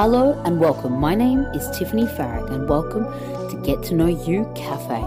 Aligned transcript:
Hello 0.00 0.32
and 0.46 0.56
welcome. 0.58 0.94
My 0.94 1.14
name 1.14 1.40
is 1.54 1.62
Tiffeny 1.76 2.08
Farag, 2.16 2.50
and 2.50 2.66
welcome 2.66 3.04
to 3.50 3.56
Get 3.62 3.82
to 3.82 3.94
Know 3.94 4.06
You 4.06 4.50
Cafe. 4.56 4.98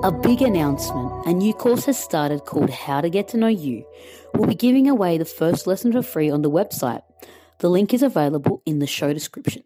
A 0.03 0.11
big 0.11 0.41
announcement. 0.41 1.27
A 1.27 1.31
new 1.31 1.53
course 1.53 1.85
has 1.85 1.97
started 1.97 2.43
called 2.43 2.71
How 2.71 2.99
to 2.99 3.09
Get 3.09 3.29
to 3.29 3.37
Know 3.37 3.47
You. 3.47 3.85
We'll 4.33 4.49
be 4.49 4.55
giving 4.55 4.89
away 4.89 5.17
the 5.17 5.23
first 5.23 5.65
lesson 5.65 5.93
for 5.93 6.01
free 6.01 6.29
on 6.29 6.41
the 6.41 6.51
website. 6.51 7.03
The 7.59 7.69
link 7.69 7.93
is 7.93 8.03
available 8.03 8.61
in 8.65 8.79
the 8.79 8.85
show 8.85 9.13
description. 9.13 9.63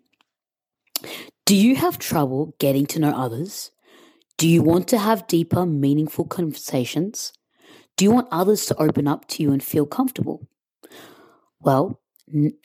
Do 1.46 1.56
you 1.56 1.76
have 1.76 1.98
trouble 1.98 2.56
getting 2.60 2.86
to 2.88 3.00
know 3.00 3.12
others? 3.12 3.72
Do 4.38 4.48
you 4.48 4.62
want 4.62 4.88
to 4.90 4.98
have 4.98 5.28
deeper, 5.28 5.66
meaningful 5.66 6.26
conversations? 6.26 7.34
Do 7.98 8.06
you 8.06 8.12
want 8.12 8.28
others 8.32 8.66
to 8.68 8.82
open 8.82 9.08
up 9.08 9.28
to 9.30 9.44
you 9.44 9.52
and 9.52 9.64
feel 9.64 9.86
comfortable? 9.86 10.48
Well, 11.60 12.00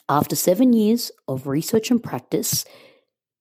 after 0.09 0.37
seven 0.37 0.73
years 0.73 1.11
of 1.29 1.47
research 1.47 1.91
and 1.91 2.03
practice, 2.03 2.65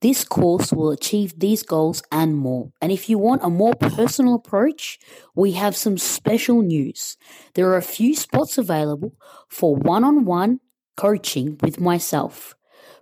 this 0.01 0.23
course 0.23 0.73
will 0.73 0.91
achieve 0.91 1.39
these 1.39 1.63
goals 1.63 2.03
and 2.11 2.35
more. 2.35 2.71
And 2.81 2.91
if 2.91 3.09
you 3.09 3.17
want 3.17 3.43
a 3.43 3.49
more 3.49 3.73
personal 3.73 4.35
approach, 4.35 4.99
we 5.35 5.53
have 5.53 5.75
some 5.75 5.97
special 5.97 6.61
news. 6.61 7.17
There 7.53 7.69
are 7.69 7.77
a 7.77 7.81
few 7.81 8.15
spots 8.15 8.57
available 8.57 9.13
for 9.49 9.75
one 9.75 10.03
on 10.03 10.25
one 10.25 10.59
coaching 10.97 11.57
with 11.61 11.79
myself. 11.79 12.55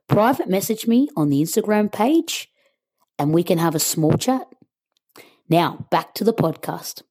Private 0.08 0.50
message 0.50 0.86
me 0.86 1.08
on 1.16 1.30
the 1.30 1.42
Instagram 1.42 1.92
page 1.92 2.50
and 3.18 3.34
we 3.34 3.44
can 3.44 3.58
have 3.58 3.76
a 3.76 3.80
small 3.80 4.14
chat. 4.18 4.48
Now, 5.50 5.86
back 5.92 6.14
to 6.16 6.24
the 6.24 6.34
podcast. 6.34 7.04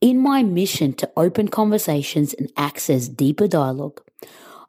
In 0.00 0.18
my 0.18 0.42
mission 0.42 0.92
to 0.94 1.10
open 1.16 1.48
conversations 1.48 2.34
and 2.34 2.52
access 2.56 3.08
deeper 3.08 3.48
dialogue, 3.48 4.02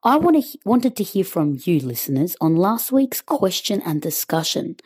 I 0.03 0.17
want 0.17 0.41
to, 0.41 0.57
wanted 0.63 0.95
to 0.95 1.03
hear 1.03 1.25
from 1.25 1.57
you, 1.63 1.79
listeners, 1.79 2.37
on 2.39 2.55
last 2.55 2.91
week's 2.91 3.21
question 3.21 3.81
and 3.85 4.01
discussion. 4.01 4.77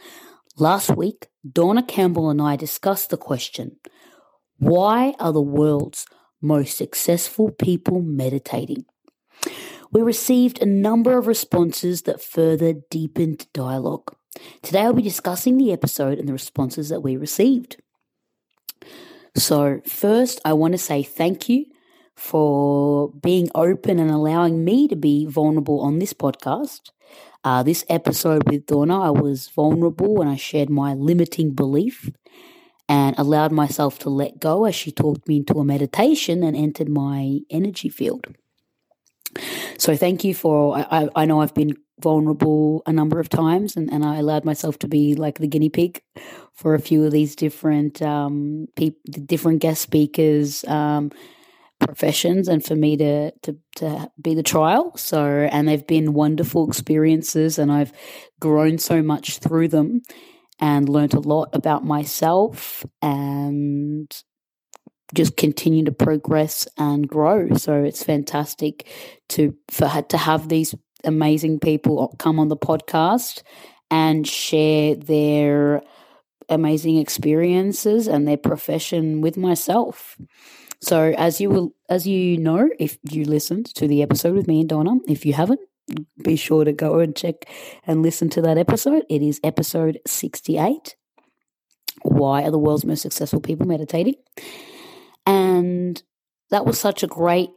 Last 0.57 0.95
week, 0.95 1.27
Dawna 1.47 1.87
Campbell 1.87 2.29
and 2.29 2.41
I 2.41 2.55
discussed 2.55 3.11
the 3.11 3.17
question 3.17 3.77
Why 4.57 5.13
are 5.19 5.31
the 5.31 5.41
world's 5.41 6.07
most 6.41 6.75
successful 6.75 7.51
people 7.51 8.01
meditating? 8.01 8.85
We 9.91 10.01
received 10.01 10.61
a 10.61 10.65
number 10.65 11.17
of 11.17 11.27
responses 11.27 12.03
that 12.03 12.23
further 12.23 12.73
deepened 12.89 13.47
dialogue. 13.53 14.15
Today 14.61 14.81
I'll 14.81 14.93
be 14.93 15.01
discussing 15.01 15.57
the 15.57 15.73
episode 15.73 16.17
and 16.17 16.29
the 16.29 16.33
responses 16.33 16.87
that 16.89 17.01
we 17.01 17.17
received. 17.17 17.75
So, 19.35 19.81
first, 19.85 20.39
I 20.45 20.53
want 20.53 20.73
to 20.73 20.77
say 20.77 21.03
thank 21.03 21.49
you 21.49 21.65
for 22.15 23.11
being 23.21 23.49
open 23.53 23.99
and 23.99 24.09
allowing 24.09 24.63
me 24.63 24.87
to 24.87 24.95
be 24.95 25.25
vulnerable 25.25 25.81
on 25.81 25.99
this 25.99 26.13
podcast. 26.13 26.91
Uh, 27.43 27.63
this 27.63 27.83
episode 27.89 28.49
with 28.49 28.67
Dawna, 28.67 29.07
I 29.07 29.09
was 29.09 29.49
vulnerable 29.49 30.21
and 30.21 30.29
I 30.29 30.35
shared 30.37 30.69
my 30.69 30.93
limiting 30.93 31.51
belief 31.51 32.09
and 32.87 33.17
allowed 33.17 33.51
myself 33.51 33.99
to 33.99 34.09
let 34.09 34.39
go 34.39 34.65
as 34.65 34.75
she 34.75 34.91
talked 34.91 35.27
me 35.27 35.37
into 35.37 35.59
a 35.59 35.65
meditation 35.65 36.43
and 36.43 36.55
entered 36.55 36.89
my 36.89 37.39
energy 37.49 37.89
field. 37.89 38.27
So 39.77 39.95
thank 39.95 40.23
you 40.23 40.33
for, 40.33 40.77
I, 40.77 41.09
I 41.15 41.25
know 41.25 41.41
I've 41.41 41.53
been 41.53 41.75
vulnerable 42.01 42.81
a 42.85 42.93
number 42.93 43.19
of 43.19 43.29
times 43.29 43.75
and, 43.75 43.91
and 43.91 44.03
I 44.03 44.17
allowed 44.17 44.45
myself 44.45 44.79
to 44.79 44.87
be 44.87 45.15
like 45.15 45.39
the 45.39 45.47
guinea 45.47 45.69
pig 45.69 46.01
for 46.53 46.73
a 46.73 46.79
few 46.79 47.05
of 47.05 47.11
these 47.11 47.35
different 47.35 48.01
um, 48.01 48.67
people, 48.75 48.99
different 49.25 49.59
guest 49.59 49.81
speakers, 49.81 50.63
um, 50.65 51.11
professions 51.79 52.47
and 52.47 52.63
for 52.63 52.75
me 52.75 52.95
to, 52.95 53.31
to 53.41 53.57
to 53.75 54.11
be 54.21 54.35
the 54.35 54.43
trial. 54.43 54.95
So 54.97 55.25
and 55.51 55.67
they've 55.67 55.85
been 55.85 56.13
wonderful 56.13 56.67
experiences 56.67 57.57
and 57.57 57.71
I've 57.71 57.91
grown 58.39 58.77
so 58.77 59.01
much 59.01 59.39
through 59.39 59.69
them 59.69 60.03
and 60.59 60.87
learned 60.87 61.15
a 61.15 61.19
lot 61.19 61.49
about 61.53 61.83
myself 61.83 62.85
and 63.01 64.11
just 65.13 65.37
continue 65.37 65.83
to 65.85 65.91
progress 65.91 66.67
and 66.77 67.07
grow. 67.07 67.53
So 67.55 67.83
it's 67.83 68.03
fantastic 68.03 68.87
to 69.29 69.55
for 69.69 69.89
to 70.01 70.17
have 70.17 70.49
these 70.49 70.75
amazing 71.03 71.59
people 71.59 72.15
come 72.19 72.39
on 72.39 72.47
the 72.47 72.57
podcast 72.57 73.41
and 73.89 74.27
share 74.27 74.95
their 74.95 75.81
amazing 76.49 76.97
experiences 76.97 78.07
and 78.07 78.27
their 78.27 78.37
profession 78.37 79.21
with 79.21 79.37
myself. 79.37 80.17
So 80.81 81.13
as 81.17 81.39
you 81.39 81.49
will 81.49 81.73
as 81.89 82.07
you 82.07 82.37
know, 82.37 82.69
if 82.79 82.97
you 83.09 83.25
listened 83.25 83.67
to 83.75 83.87
the 83.87 84.01
episode 84.01 84.35
with 84.35 84.47
me 84.47 84.61
and 84.61 84.69
Dawna, 84.69 84.99
if 85.07 85.25
you 85.25 85.33
haven't, 85.33 85.59
be 86.23 86.35
sure 86.35 86.63
to 86.63 86.71
go 86.73 86.99
and 86.99 87.15
check 87.15 87.45
and 87.85 88.01
listen 88.01 88.29
to 88.29 88.41
that 88.41 88.57
episode. 88.57 89.03
It 89.09 89.21
is 89.21 89.39
episode 89.43 89.99
68. 90.07 90.95
Why 92.03 92.43
are 92.43 92.51
the 92.51 92.57
world's 92.57 92.85
most 92.85 93.01
successful 93.01 93.41
people 93.41 93.67
meditating? 93.67 94.15
And 95.25 96.01
that 96.49 96.65
was 96.65 96.79
such 96.79 97.03
a 97.03 97.07
great, 97.07 97.49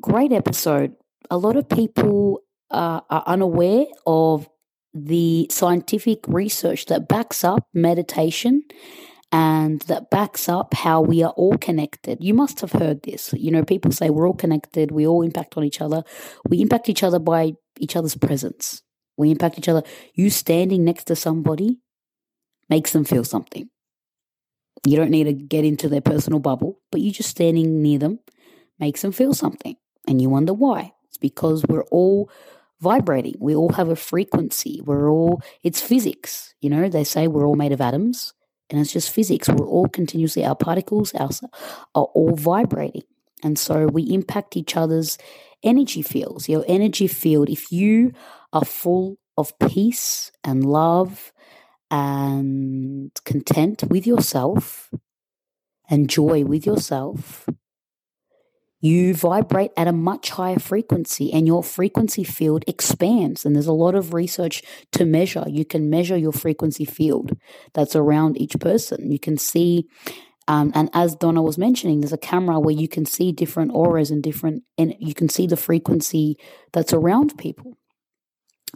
great 0.00 0.32
episode. 0.32 0.94
A 1.30 1.38
lot 1.38 1.56
of 1.56 1.68
people 1.68 2.40
uh, 2.70 3.00
are 3.08 3.24
unaware 3.26 3.86
of 4.06 4.48
the 4.94 5.46
scientific 5.50 6.20
research 6.28 6.86
that 6.86 7.08
backs 7.08 7.44
up 7.44 7.66
meditation 7.72 8.62
and 9.30 9.80
that 9.82 10.10
backs 10.10 10.48
up 10.48 10.74
how 10.74 11.00
we 11.00 11.22
are 11.22 11.32
all 11.32 11.56
connected. 11.56 12.18
You 12.20 12.34
must 12.34 12.60
have 12.60 12.72
heard 12.72 13.02
this. 13.02 13.32
You 13.32 13.50
know, 13.50 13.64
people 13.64 13.90
say 13.90 14.10
we're 14.10 14.28
all 14.28 14.34
connected, 14.34 14.90
we 14.90 15.06
all 15.06 15.22
impact 15.22 15.56
on 15.56 15.64
each 15.64 15.80
other. 15.80 16.04
We 16.46 16.60
impact 16.60 16.90
each 16.90 17.02
other 17.02 17.18
by 17.18 17.52
each 17.78 17.96
other's 17.96 18.16
presence. 18.16 18.82
We 19.16 19.30
impact 19.30 19.58
each 19.58 19.68
other. 19.68 19.82
You 20.14 20.28
standing 20.28 20.84
next 20.84 21.04
to 21.04 21.16
somebody 21.16 21.78
makes 22.68 22.92
them 22.92 23.04
feel 23.04 23.24
something. 23.24 23.68
You 24.84 24.96
don't 24.96 25.10
need 25.10 25.24
to 25.24 25.32
get 25.32 25.64
into 25.64 25.88
their 25.88 26.00
personal 26.00 26.40
bubble, 26.40 26.80
but 26.90 27.00
you 27.00 27.12
just 27.12 27.30
standing 27.30 27.82
near 27.82 27.98
them 27.98 28.18
makes 28.78 29.02
them 29.02 29.12
feel 29.12 29.32
something. 29.32 29.76
And 30.08 30.20
you 30.20 30.28
wonder 30.28 30.52
why. 30.52 30.92
It's 31.08 31.18
because 31.18 31.64
we're 31.68 31.84
all 31.84 32.30
vibrating. 32.80 33.36
We 33.38 33.54
all 33.54 33.72
have 33.74 33.88
a 33.88 33.96
frequency. 33.96 34.80
We're 34.84 35.08
all, 35.08 35.40
it's 35.62 35.80
physics. 35.80 36.54
You 36.60 36.70
know, 36.70 36.88
they 36.88 37.04
say 37.04 37.28
we're 37.28 37.46
all 37.46 37.54
made 37.54 37.72
of 37.72 37.80
atoms, 37.80 38.34
and 38.70 38.80
it's 38.80 38.92
just 38.92 39.12
physics. 39.12 39.48
We're 39.48 39.66
all 39.66 39.88
continuously, 39.88 40.44
our 40.44 40.56
particles 40.56 41.14
our, 41.14 41.30
are 41.94 42.08
all 42.14 42.34
vibrating. 42.34 43.04
And 43.44 43.58
so 43.58 43.86
we 43.86 44.02
impact 44.12 44.56
each 44.56 44.76
other's 44.76 45.16
energy 45.62 46.02
fields. 46.02 46.48
Your 46.48 46.64
energy 46.66 47.06
field, 47.06 47.48
if 47.48 47.70
you 47.70 48.12
are 48.52 48.64
full 48.64 49.18
of 49.36 49.56
peace 49.58 50.32
and 50.42 50.64
love 50.64 51.32
and 51.92 53.12
content 53.26 53.84
with 53.90 54.06
yourself 54.06 54.90
and 55.90 56.08
joy 56.08 56.42
with 56.42 56.64
yourself, 56.64 57.46
you 58.80 59.14
vibrate 59.14 59.72
at 59.76 59.86
a 59.86 59.92
much 59.92 60.30
higher 60.30 60.58
frequency 60.58 61.30
and 61.32 61.46
your 61.46 61.62
frequency 61.62 62.24
field 62.24 62.64
expands. 62.66 63.44
And 63.44 63.54
there's 63.54 63.66
a 63.66 63.72
lot 63.72 63.94
of 63.94 64.14
research 64.14 64.62
to 64.92 65.04
measure. 65.04 65.44
You 65.46 65.66
can 65.66 65.90
measure 65.90 66.16
your 66.16 66.32
frequency 66.32 66.86
field 66.86 67.36
that's 67.74 67.94
around 67.94 68.40
each 68.40 68.58
person. 68.58 69.12
You 69.12 69.20
can 69.20 69.36
see, 69.36 69.86
um, 70.48 70.72
and 70.74 70.88
as 70.94 71.14
Dawna 71.14 71.44
was 71.44 71.58
mentioning, 71.58 72.00
there's 72.00 72.12
a 72.12 72.18
camera 72.18 72.58
where 72.58 72.74
you 72.74 72.88
can 72.88 73.04
see 73.04 73.32
different 73.32 73.72
auras 73.74 74.10
and 74.10 74.22
different, 74.22 74.64
and 74.78 74.94
you 74.98 75.14
can 75.14 75.28
see 75.28 75.46
the 75.46 75.58
frequency 75.58 76.38
that's 76.72 76.94
around 76.94 77.36
people. 77.36 77.76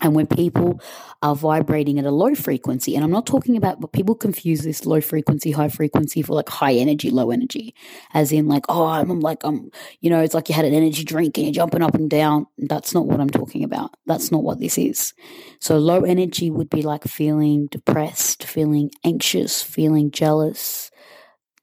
And 0.02 0.14
when 0.14 0.26
people 0.26 0.78
are 1.22 1.34
vibrating 1.34 1.98
at 1.98 2.04
a 2.04 2.10
low 2.10 2.34
frequency, 2.34 2.94
and 2.94 3.02
I'm 3.02 3.10
not 3.10 3.26
talking 3.26 3.56
about, 3.56 3.80
but 3.80 3.92
people 3.92 4.14
confuse 4.14 4.60
this 4.60 4.84
low 4.84 5.00
frequency, 5.00 5.52
high 5.52 5.70
frequency 5.70 6.20
for 6.20 6.34
like 6.34 6.50
high 6.50 6.74
energy, 6.74 7.10
low 7.10 7.30
energy, 7.30 7.74
as 8.12 8.30
in 8.30 8.46
like, 8.46 8.66
oh, 8.68 8.84
I'm 8.84 9.20
like, 9.20 9.42
I'm, 9.42 9.70
you 10.00 10.10
know, 10.10 10.20
it's 10.20 10.34
like 10.34 10.50
you 10.50 10.54
had 10.54 10.66
an 10.66 10.74
energy 10.74 11.02
drink 11.02 11.38
and 11.38 11.46
you're 11.46 11.54
jumping 11.54 11.82
up 11.82 11.94
and 11.94 12.10
down. 12.10 12.46
That's 12.58 12.92
not 12.92 13.06
what 13.06 13.20
I'm 13.20 13.30
talking 13.30 13.64
about. 13.64 13.96
That's 14.04 14.30
not 14.30 14.42
what 14.42 14.60
this 14.60 14.76
is. 14.76 15.14
So 15.60 15.78
low 15.78 16.02
energy 16.02 16.50
would 16.50 16.68
be 16.68 16.82
like 16.82 17.04
feeling 17.04 17.66
depressed, 17.70 18.44
feeling 18.44 18.90
anxious, 19.02 19.62
feeling 19.62 20.10
jealous. 20.10 20.90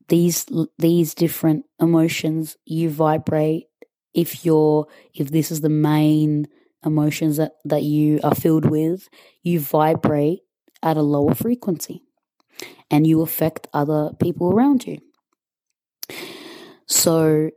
These, 0.07 0.47
these 0.79 1.13
different 1.13 1.65
emotions 1.79 2.57
you 2.65 2.89
vibrate 2.89 3.67
if 4.15 4.43
you're, 4.43 4.87
if 5.13 5.29
this 5.29 5.51
is 5.51 5.61
the 5.61 5.69
main, 5.69 6.47
emotions 6.85 7.37
that, 7.37 7.53
that 7.65 7.83
you 7.83 8.19
are 8.23 8.35
filled 8.35 8.69
with, 8.69 9.09
you 9.41 9.59
vibrate 9.59 10.41
at 10.81 10.97
a 10.97 11.01
lower 11.01 11.33
frequency 11.33 12.03
and 12.91 13.07
you 13.07 13.21
affect 13.21 13.67
other 13.73 14.11
people 14.19 14.53
around 14.53 14.85
you. 14.85 14.99
So 16.85 17.49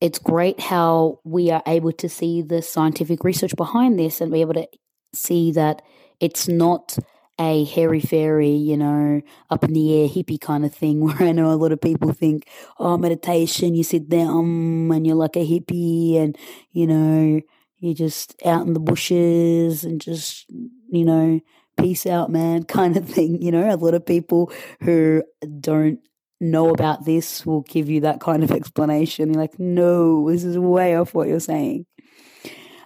it's 0.00 0.18
great 0.18 0.60
how 0.60 1.20
we 1.24 1.50
are 1.50 1.62
able 1.66 1.92
to 1.92 2.08
see 2.08 2.42
the 2.42 2.60
scientific 2.60 3.24
research 3.24 3.54
behind 3.56 3.98
this 3.98 4.20
and 4.20 4.32
be 4.32 4.40
able 4.40 4.54
to 4.54 4.68
see 5.14 5.52
that 5.52 5.82
it's 6.20 6.48
not 6.48 6.98
a 7.38 7.64
hairy 7.64 8.00
fairy, 8.00 8.50
you 8.50 8.76
know, 8.76 9.20
up 9.50 9.64
in 9.64 9.72
the 9.72 10.02
air 10.02 10.08
hippie 10.08 10.40
kind 10.40 10.64
of 10.64 10.74
thing 10.74 11.00
where 11.04 11.16
I 11.22 11.32
know 11.32 11.50
a 11.50 11.54
lot 11.54 11.72
of 11.72 11.80
people 11.80 12.12
think, 12.12 12.48
oh, 12.78 12.96
meditation, 12.96 13.74
you 13.74 13.84
sit 13.84 14.10
there 14.10 14.26
um, 14.26 14.90
and 14.90 15.06
you're 15.06 15.16
like 15.16 15.36
a 15.36 15.46
hippie 15.46 16.18
and, 16.18 16.36
you 16.72 16.86
know, 16.86 17.40
you're 17.82 17.94
just 17.94 18.40
out 18.46 18.64
in 18.64 18.74
the 18.74 18.80
bushes 18.80 19.82
and 19.82 20.00
just, 20.00 20.46
you 20.88 21.04
know, 21.04 21.40
peace 21.76 22.06
out, 22.06 22.30
man, 22.30 22.62
kind 22.78 22.96
of 22.96 23.08
thing. 23.08 23.42
You 23.42 23.50
know, 23.50 23.68
a 23.68 23.76
lot 23.76 23.94
of 23.94 24.06
people 24.06 24.52
who 24.80 25.24
don't 25.60 25.98
know 26.40 26.70
about 26.70 27.04
this 27.04 27.44
will 27.44 27.62
give 27.62 27.90
you 27.90 28.00
that 28.02 28.20
kind 28.20 28.44
of 28.44 28.52
explanation. 28.52 29.32
You're 29.32 29.42
like, 29.42 29.58
no, 29.58 30.30
this 30.30 30.44
is 30.44 30.56
way 30.56 30.96
off 30.96 31.12
what 31.12 31.26
you're 31.26 31.40
saying. 31.40 31.86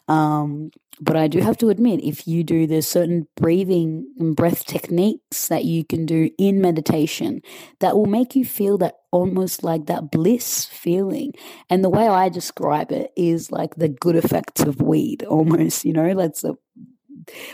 Um, 0.08 0.70
but 1.00 1.16
I 1.16 1.28
do 1.28 1.40
have 1.40 1.58
to 1.58 1.68
admit, 1.68 2.02
if 2.02 2.26
you 2.26 2.42
do, 2.42 2.66
there's 2.66 2.86
certain 2.86 3.26
breathing 3.36 4.06
and 4.18 4.34
breath 4.34 4.64
techniques 4.64 5.48
that 5.48 5.64
you 5.64 5.84
can 5.84 6.06
do 6.06 6.30
in 6.38 6.60
meditation 6.60 7.42
that 7.80 7.96
will 7.96 8.06
make 8.06 8.34
you 8.34 8.44
feel 8.44 8.78
that 8.78 8.94
almost 9.12 9.62
like 9.62 9.86
that 9.86 10.10
bliss 10.10 10.64
feeling. 10.64 11.32
And 11.68 11.84
the 11.84 11.90
way 11.90 12.08
I 12.08 12.30
describe 12.30 12.92
it 12.92 13.10
is 13.16 13.52
like 13.52 13.74
the 13.76 13.88
good 13.88 14.16
effects 14.16 14.62
of 14.62 14.80
weed, 14.80 15.22
almost, 15.28 15.84
you 15.84 15.92
know, 15.92 16.14
that's 16.14 16.44
a, 16.44 16.56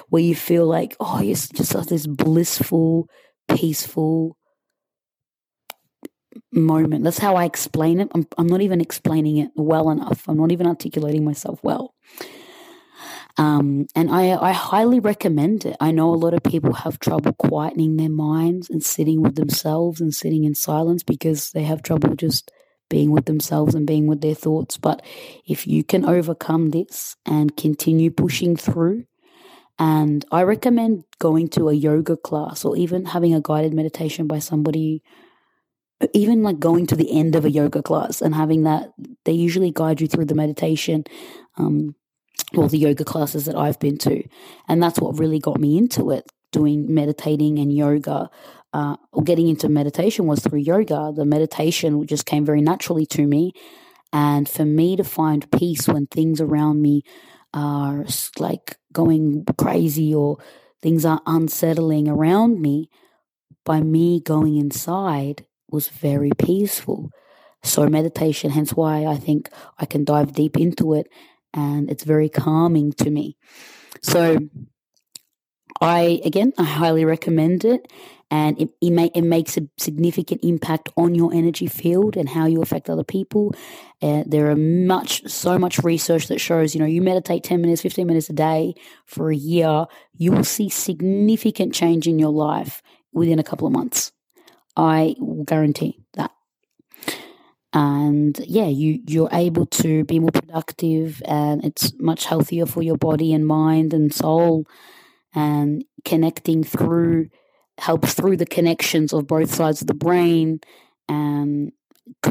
where 0.09 0.23
you 0.23 0.37
feel 0.37 0.67
like, 0.67 0.97
oh, 1.01 1.21
you 1.21 1.35
just 1.35 1.73
have 1.73 1.87
this 1.87 2.07
blissful, 2.07 3.09
peaceful 3.49 4.37
moment. 6.53 7.03
That's 7.03 7.19
how 7.19 7.35
I 7.35 7.45
explain 7.45 8.01
it. 8.01 8.09
I'm, 8.15 8.27
I'm 8.39 8.47
not 8.47 8.61
even 8.61 8.81
explaining 8.81 9.39
it 9.39 9.51
well 9.57 9.91
enough. 9.91 10.29
I'm 10.29 10.37
not 10.37 10.53
even 10.53 10.67
articulating 10.67 11.25
myself 11.25 11.59
well. 11.65 11.95
Um, 13.39 13.87
and 13.95 14.11
I, 14.11 14.37
I 14.37 14.53
highly 14.53 15.01
recommend 15.01 15.65
it. 15.65 15.77
I 15.81 15.91
know 15.91 16.13
a 16.13 16.17
lot 16.17 16.35
of 16.35 16.43
people 16.43 16.73
have 16.75 16.99
trouble 16.99 17.33
quietening 17.33 17.99
their 17.99 18.11
minds 18.11 18.69
and 18.69 18.83
sitting 18.83 19.23
with 19.23 19.37
themselves 19.37 20.01
and 20.01 20.15
sitting 20.15 20.45
in 20.45 20.55
silence 20.55 21.03
because 21.03 21.51
they 21.53 21.63
have 21.63 21.83
trouble 21.83 22.15
just 22.15 22.51
being 22.91 23.11
with 23.11 23.25
themselves 23.25 23.75
and 23.75 23.87
being 23.87 24.07
with 24.07 24.21
their 24.21 24.35
thoughts. 24.35 24.77
But 24.77 25.03
if 25.47 25.67
you 25.67 25.83
can 25.83 26.05
overcome 26.05 26.71
this 26.71 27.17
and 27.25 27.57
continue 27.57 28.11
pushing 28.11 28.55
through, 28.55 29.05
and 29.79 30.25
I 30.31 30.43
recommend 30.43 31.05
going 31.19 31.49
to 31.49 31.71
a 31.71 31.73
yoga 31.73 32.19
class 32.19 32.65
or 32.65 32.77
even 32.77 33.07
having 33.07 33.35
a 33.35 33.41
guided 33.41 33.73
meditation 33.73 34.27
by 34.27 34.41
somebody, 34.41 35.03
even 36.13 36.43
like 36.43 36.59
going 36.59 36.87
to 36.89 36.97
the 36.97 37.11
end 37.19 37.35
of 37.35 37.47
a 37.47 37.51
yoga 37.51 37.83
class 37.83 38.21
and 38.21 38.35
having 38.35 38.65
that, 38.65 38.93
they 39.25 39.33
usually 39.33 39.71
guide 39.71 40.03
you 40.03 40.07
through 40.07 40.27
the 40.27 40.35
meditation. 40.35 41.05
Um, 41.57 41.95
well, 42.55 42.69
the 42.69 42.79
yoga 42.79 43.05
classes 43.05 43.47
that 43.47 43.57
I've 43.57 43.79
been 43.79 43.99
to. 43.99 44.23
And 44.69 44.83
that's 44.83 45.01
what 45.01 45.19
really 45.19 45.39
got 45.39 45.61
me 45.61 45.79
into 45.79 46.11
it, 46.11 46.31
doing 46.51 46.93
meditating 46.93 47.59
and 47.59 47.73
yoga. 47.73 48.31
Uh, 48.75 48.97
or 49.13 49.23
getting 49.23 49.49
into 49.49 49.69
meditation 49.69 50.27
was 50.27 50.41
through 50.41 50.61
yoga. 50.61 51.13
The 51.15 51.27
meditation 51.27 52.07
just 52.07 52.25
came 52.25 52.45
very 52.45 52.63
naturally 52.63 53.05
to 53.07 53.27
me. 53.27 53.53
And 54.15 54.49
for 54.49 54.65
me 54.65 54.97
to 54.97 55.05
find 55.05 55.51
peace 55.51 55.87
when 55.89 56.07
things 56.07 56.41
around 56.41 56.81
me 56.81 57.03
are 57.53 58.07
like 58.39 58.77
going 58.93 59.45
crazy 59.59 60.15
or 60.15 60.39
things 60.81 61.05
are 61.05 61.21
unsettling 61.27 62.09
around 62.09 62.61
me, 62.61 62.89
by 63.65 63.81
me 63.81 64.21
going 64.21 64.57
inside 64.57 65.47
was 65.71 65.89
very 65.89 66.31
peaceful. 66.39 67.11
So, 67.63 67.87
meditation, 67.89 68.51
hence 68.51 68.73
why 68.73 69.07
I 69.07 69.17
think 69.17 69.49
I 69.79 69.87
can 69.87 70.05
dive 70.05 70.33
deep 70.33 70.57
into 70.57 70.95
it 70.95 71.07
and 71.55 71.91
it's 71.91 72.05
very 72.05 72.29
calming 72.29 72.93
to 72.95 73.11
me. 73.11 73.37
So 74.03 74.39
I 75.81 76.21
again 76.25 76.53
I 76.59 76.65
highly 76.65 77.05
recommend 77.05 77.65
it 77.65 77.91
and 78.33 78.59
it, 78.59 78.71
it, 78.81 78.91
may, 78.93 79.11
it 79.15 79.21
makes 79.21 79.59
a 79.59 79.69
significant 79.77 80.43
impact 80.43 80.89
on 80.97 81.15
your 81.15 81.35
energy 81.35 81.67
field 81.67 82.17
and 82.17 82.31
how 82.31 82.47
you 82.47 82.63
affect 82.63 82.89
other 82.89 83.05
people. 83.05 83.55
Uh, 84.01 84.25
there 84.27 84.51
are 84.51 84.57
much, 84.57 85.29
so 85.29 85.59
much 85.59 85.79
research 85.81 86.29
that 86.29 86.41
shows, 86.41 86.75
you 86.75 86.81
know, 86.81 86.87
you 86.87 87.03
meditate 87.03 87.45
10 87.45 87.61
minutes, 87.61 87.83
15 87.83 88.07
minutes 88.07 88.31
a 88.31 88.33
day 88.33 88.73
for 89.05 89.31
a 89.31 89.37
year, 89.37 89.85
you 90.17 90.33
will 90.33 90.45
see 90.45 90.71
significant 90.71 91.75
change 91.75 92.09
in 92.09 92.19
your 92.19 92.31
life 92.31 92.83
within 93.13 93.39
a 93.39 93.45
couple 93.45 93.67
of 93.67 93.73
months. 93.75 94.13
I 94.79 95.15
guarantee 95.45 96.02
and 97.75 98.39
yeah 98.47 98.67
you 98.67 99.01
you're 99.07 99.31
able 99.33 99.65
to 99.67 100.05
be 100.05 100.19
more 100.19 100.31
productive 100.31 101.23
and 101.25 101.65
it's 101.65 101.93
much 101.99 102.27
healthier 102.27 102.67
for 102.67 102.83
your 102.83 102.97
body 102.99 103.33
and 103.33 103.47
mind 103.47 103.95
and 103.95 104.13
soul. 104.13 104.67
And 105.35 105.85
connecting 106.05 106.63
through 106.63 107.29
helps 107.79 108.15
through 108.15 108.37
the 108.37 108.47
connections 108.47 109.15
of 109.15 109.27
both 109.27 109.55
sides 109.55 109.81
of 109.81 109.87
the 109.87 109.95
brain 109.95 110.61
and 111.09 111.73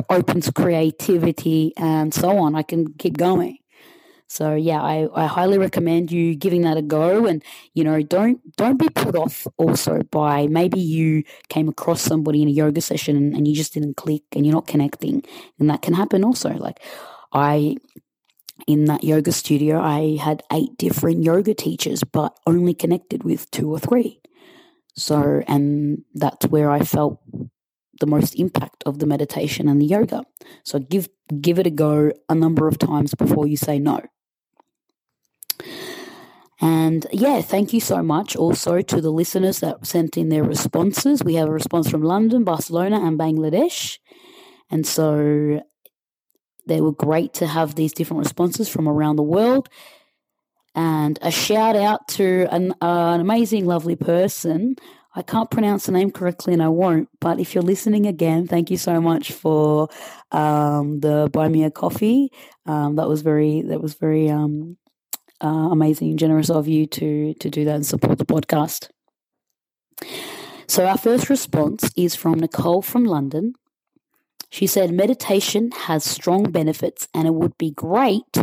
opens 0.09 0.51
creativity 0.51 1.73
and 1.77 2.13
so 2.13 2.37
on. 2.37 2.55
I 2.55 2.61
can 2.61 2.93
keep 2.99 3.17
going 3.17 3.57
so 4.31 4.55
yeah, 4.55 4.81
I, 4.81 5.09
I 5.13 5.27
highly 5.27 5.57
recommend 5.57 6.09
you 6.09 6.35
giving 6.35 6.61
that 6.61 6.77
a 6.77 6.81
go 6.81 7.25
and 7.25 7.43
you 7.73 7.83
know, 7.83 8.01
don't 8.01 8.39
don't 8.55 8.77
be 8.77 8.87
put 8.87 9.13
off 9.13 9.45
also 9.57 10.03
by 10.03 10.47
maybe 10.47 10.79
you 10.79 11.23
came 11.49 11.67
across 11.67 12.01
somebody 12.01 12.41
in 12.41 12.47
a 12.47 12.51
yoga 12.51 12.79
session 12.79 13.17
and, 13.17 13.45
you 13.45 13.53
just 13.53 13.73
didn't 13.73 13.97
click 13.97 14.23
and 14.31 14.45
you're 14.45 14.55
not 14.55 14.67
connecting. 14.67 15.21
And 15.59 15.69
that 15.69 15.81
can 15.81 15.93
happen 15.93 16.23
also. 16.23 16.51
Like 16.53 16.79
I 17.33 17.75
in 18.67 18.85
that 18.85 19.03
yoga 19.03 19.33
studio 19.33 19.81
I 19.81 20.15
had 20.15 20.43
eight 20.53 20.77
different 20.77 21.25
yoga 21.25 21.53
teachers 21.53 22.01
but 22.05 22.39
only 22.47 22.73
connected 22.73 23.25
with 23.25 23.51
two 23.51 23.69
or 23.69 23.79
three. 23.79 24.21
So 24.95 25.43
and 25.45 26.03
that's 26.13 26.47
where 26.47 26.71
I 26.71 26.85
felt 26.85 27.19
the 27.99 28.07
most 28.07 28.35
impact 28.35 28.81
of 28.85 28.99
the 28.99 29.05
meditation 29.05 29.67
and 29.67 29.81
the 29.81 29.87
yoga. 29.87 30.23
So 30.63 30.79
give 30.79 31.09
give 31.41 31.59
it 31.59 31.67
a 31.67 31.69
go 31.69 32.13
a 32.29 32.33
number 32.33 32.69
of 32.69 32.79
times 32.79 33.13
before 33.13 33.45
you 33.45 33.57
say 33.57 33.77
no. 33.77 33.99
And 36.61 37.07
yeah, 37.11 37.41
thank 37.41 37.73
you 37.73 37.79
so 37.79 38.03
much 38.03 38.35
also 38.35 38.81
to 38.81 39.01
the 39.01 39.09
listeners 39.09 39.61
that 39.61 39.85
sent 39.85 40.15
in 40.15 40.29
their 40.29 40.43
responses. 40.43 41.23
We 41.23 41.33
have 41.35 41.47
a 41.47 41.51
response 41.51 41.89
from 41.89 42.03
London, 42.03 42.43
Barcelona, 42.43 43.03
and 43.03 43.17
Bangladesh. 43.17 43.97
And 44.69 44.85
so 44.85 45.61
they 46.67 46.79
were 46.79 46.91
great 46.91 47.33
to 47.35 47.47
have 47.47 47.73
these 47.73 47.93
different 47.93 48.23
responses 48.23 48.69
from 48.69 48.87
around 48.87 49.15
the 49.15 49.23
world. 49.23 49.69
And 50.75 51.17
a 51.23 51.31
shout 51.31 51.75
out 51.75 52.07
to 52.09 52.47
an, 52.51 52.73
uh, 52.81 53.13
an 53.15 53.21
amazing, 53.21 53.65
lovely 53.65 53.95
person. 53.95 54.75
I 55.13 55.23
can't 55.23 55.51
pronounce 55.51 55.87
the 55.87 55.91
name 55.91 56.11
correctly 56.11 56.53
and 56.53 56.63
I 56.63 56.69
won't, 56.69 57.09
but 57.19 57.39
if 57.39 57.53
you're 57.53 57.63
listening 57.63 58.05
again, 58.05 58.47
thank 58.47 58.71
you 58.71 58.77
so 58.77 59.01
much 59.01 59.33
for 59.33 59.89
um, 60.31 61.01
the 61.01 61.29
buy 61.33 61.49
me 61.49 61.65
a 61.65 61.71
coffee. 61.71 62.31
Um, 62.65 62.95
that 62.95 63.09
was 63.09 63.21
very, 63.21 63.63
that 63.63 63.81
was 63.81 63.95
very 63.95 64.29
um, 64.29 64.77
uh, 65.43 65.69
amazing, 65.71 66.17
generous 66.17 66.49
of 66.49 66.67
you 66.67 66.85
to 66.87 67.33
to 67.35 67.49
do 67.49 67.65
that 67.65 67.75
and 67.75 67.85
support 67.85 68.17
the 68.17 68.25
podcast. 68.25 68.89
So 70.67 70.85
our 70.85 70.97
first 70.97 71.29
response 71.29 71.91
is 71.97 72.15
from 72.15 72.39
Nicole 72.39 72.81
from 72.81 73.03
London. 73.03 73.53
She 74.49 74.67
said 74.67 74.93
meditation 74.93 75.71
has 75.71 76.03
strong 76.03 76.43
benefits 76.51 77.07
and 77.13 77.27
it 77.27 77.33
would 77.33 77.57
be 77.57 77.71
great 77.71 78.37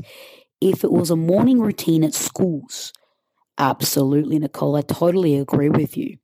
if 0.61 0.85
it 0.85 0.93
was 0.93 1.11
a 1.11 1.17
morning 1.17 1.61
routine 1.61 2.05
at 2.05 2.15
schools. 2.15 2.93
Absolutely, 3.59 4.39
Nicole. 4.39 4.77
I 4.77 4.83
totally 4.83 5.37
agree 5.37 5.69
with 5.69 5.97
you. 5.97 6.19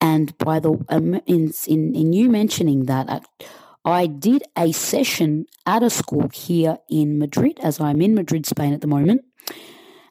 And 0.00 0.36
by 0.38 0.60
the 0.60 0.72
um, 0.88 1.14
in 1.26 1.52
in, 1.66 1.94
in 1.94 2.12
you 2.12 2.28
mentioning 2.28 2.84
that, 2.84 3.08
I 3.10 3.20
did 4.06 4.42
a 4.56 4.72
session 4.72 5.46
at 5.64 5.82
a 5.82 5.90
school 5.90 6.28
here 6.32 6.78
in 6.90 7.18
Madrid, 7.18 7.58
as 7.62 7.80
I'm 7.80 8.02
in 8.02 8.14
Madrid, 8.14 8.44
Spain 8.44 8.72
at 8.72 8.80
the 8.80 8.86
moment. 8.88 9.22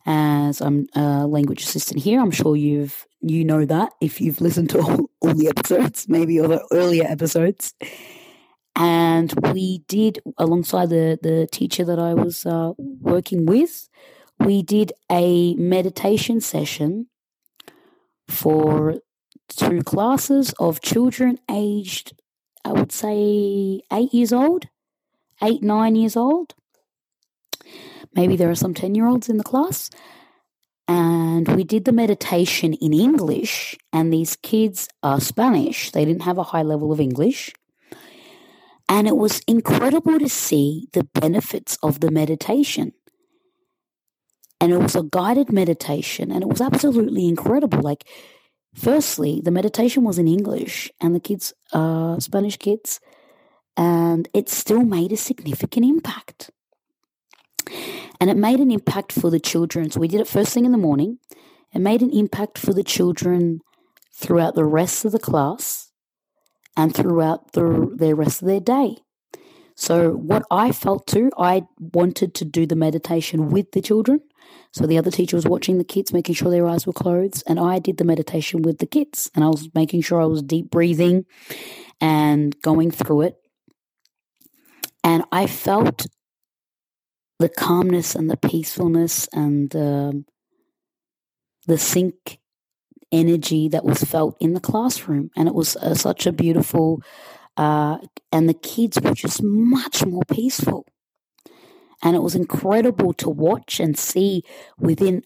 as 0.05 0.61
I'm 0.61 0.87
a 0.95 1.25
language 1.27 1.63
assistant 1.63 2.01
here. 2.01 2.21
I'm 2.21 2.31
sure 2.31 2.55
you've 2.55 3.05
you 3.21 3.43
know 3.43 3.65
that 3.65 3.91
if 4.01 4.21
you've 4.21 4.39
listened 4.39 4.69
to 4.69 4.79
all, 4.79 5.09
all 5.19 5.33
the 5.33 5.47
episodes, 5.47 6.07
maybe 6.07 6.39
all 6.39 6.47
the 6.47 6.65
earlier 6.71 7.05
episodes. 7.05 7.73
And 8.75 9.33
we 9.51 9.79
did, 9.87 10.19
alongside 10.37 10.89
the, 10.89 11.17
the 11.21 11.47
teacher 11.51 11.83
that 11.85 11.97
I 11.97 12.13
was 12.13 12.45
uh, 12.45 12.73
working 12.77 13.45
with, 13.45 13.89
we 14.39 14.61
did 14.61 14.91
a 15.09 15.55
meditation 15.55 16.41
session 16.41 17.07
for 18.27 18.95
two 19.47 19.81
classes 19.81 20.53
of 20.59 20.81
children 20.81 21.39
aged, 21.49 22.13
I 22.65 22.71
would 22.71 22.91
say, 22.91 23.81
eight 23.93 24.11
years 24.11 24.33
old, 24.33 24.65
eight, 25.43 25.61
nine 25.61 25.95
years 25.95 26.17
old. 26.17 26.55
Maybe 28.15 28.35
there 28.35 28.49
are 28.49 28.55
some 28.55 28.73
10 28.73 28.95
year 28.95 29.07
olds 29.07 29.29
in 29.29 29.37
the 29.37 29.43
class. 29.43 29.91
And 30.87 31.47
we 31.55 31.63
did 31.63 31.85
the 31.85 31.91
meditation 31.91 32.73
in 32.73 32.93
English, 32.93 33.75
and 33.93 34.11
these 34.11 34.35
kids 34.35 34.87
are 35.01 35.19
Spanish. 35.19 35.91
They 35.91 36.05
didn't 36.05 36.23
have 36.23 36.37
a 36.37 36.43
high 36.43 36.61
level 36.61 36.91
of 36.91 36.99
English. 36.99 37.53
And 38.87 39.07
it 39.07 39.17
was 39.17 39.41
incredible 39.47 40.19
to 40.19 40.29
see 40.29 40.87
the 40.93 41.03
benefits 41.03 41.77
of 41.81 41.99
the 41.99 42.11
meditation. 42.11 42.93
And 44.61 44.71
it 44.71 44.77
was 44.77 44.95
a 44.95 45.03
guided 45.03 45.51
meditation, 45.51 46.31
and 46.31 46.43
it 46.43 46.47
was 46.47 46.61
absolutely 46.61 47.27
incredible. 47.27 47.81
Like, 47.81 48.05
firstly, 48.75 49.41
the 49.43 49.51
meditation 49.51 50.03
was 50.03 50.19
in 50.19 50.27
English, 50.27 50.91
and 51.01 51.15
the 51.15 51.19
kids 51.19 51.53
are 51.73 52.19
Spanish 52.19 52.57
kids, 52.57 52.99
and 53.75 54.27
it 54.33 54.49
still 54.49 54.83
made 54.83 55.11
a 55.11 55.17
significant 55.17 55.85
impact. 55.85 56.51
And 58.19 58.29
it 58.29 58.37
made 58.37 58.59
an 58.59 58.71
impact 58.71 59.11
for 59.11 59.29
the 59.29 59.39
children. 59.39 59.89
So 59.89 59.99
we 59.99 60.07
did 60.07 60.21
it 60.21 60.27
first 60.27 60.53
thing 60.53 60.65
in 60.65 60.71
the 60.71 60.77
morning. 60.77 61.19
It 61.73 61.79
made 61.79 62.01
an 62.01 62.11
impact 62.11 62.57
for 62.57 62.73
the 62.73 62.83
children 62.83 63.59
throughout 64.13 64.55
the 64.55 64.63
rest 64.63 65.03
of 65.03 65.11
the 65.11 65.19
class 65.19 65.91
and 66.77 66.95
throughout 66.95 67.53
the, 67.53 67.91
the 67.95 68.15
rest 68.15 68.41
of 68.41 68.47
their 68.47 68.59
day. 68.59 68.97
So, 69.77 70.11
what 70.11 70.43
I 70.49 70.71
felt 70.71 71.05
too, 71.05 71.31
I 71.37 71.63
wanted 71.77 72.33
to 72.35 72.45
do 72.45 72.65
the 72.65 72.77
meditation 72.77 73.49
with 73.49 73.73
the 73.73 73.81
children. 73.81 74.21
So, 74.71 74.85
the 74.85 74.97
other 74.97 75.11
teacher 75.11 75.37
was 75.37 75.45
watching 75.45 75.77
the 75.77 75.83
kids, 75.83 76.11
making 76.11 76.35
sure 76.35 76.51
their 76.51 76.67
eyes 76.67 76.85
were 76.85 76.93
closed, 76.93 77.43
and 77.47 77.59
I 77.59 77.79
did 77.79 77.97
the 77.97 78.03
meditation 78.03 78.61
with 78.61 78.79
the 78.79 78.85
kids. 78.85 79.31
And 79.33 79.43
I 79.43 79.47
was 79.47 79.69
making 79.73 80.01
sure 80.01 80.21
I 80.21 80.25
was 80.25 80.41
deep 80.41 80.69
breathing 80.69 81.25
and 82.01 82.59
going 82.61 82.91
through 82.91 83.21
it. 83.21 83.37
And 85.03 85.23
I 85.31 85.47
felt 85.47 86.07
the 87.39 87.49
calmness 87.49 88.15
and 88.15 88.29
the 88.29 88.37
peacefulness 88.37 89.27
and 89.33 89.69
the, 89.69 90.23
the 91.67 91.77
sync 91.77 92.39
energy 93.11 93.69
that 93.69 93.85
was 93.85 94.03
felt 94.03 94.35
in 94.39 94.53
the 94.53 94.59
classroom. 94.59 95.29
And 95.35 95.47
it 95.47 95.53
was 95.53 95.75
uh, 95.77 95.93
such 95.95 96.25
a 96.25 96.31
beautiful, 96.31 97.01
uh, 97.57 97.97
and 98.31 98.49
the 98.49 98.53
kids 98.53 98.99
were 99.01 99.13
just 99.13 99.41
much 99.43 100.05
more 100.05 100.23
peaceful. 100.29 100.85
And 102.05 102.15
it 102.15 102.21
was 102.21 102.35
incredible 102.35 103.11
to 103.15 103.29
watch 103.29 103.81
and 103.81 103.97
see 103.97 104.43
within 104.79 105.23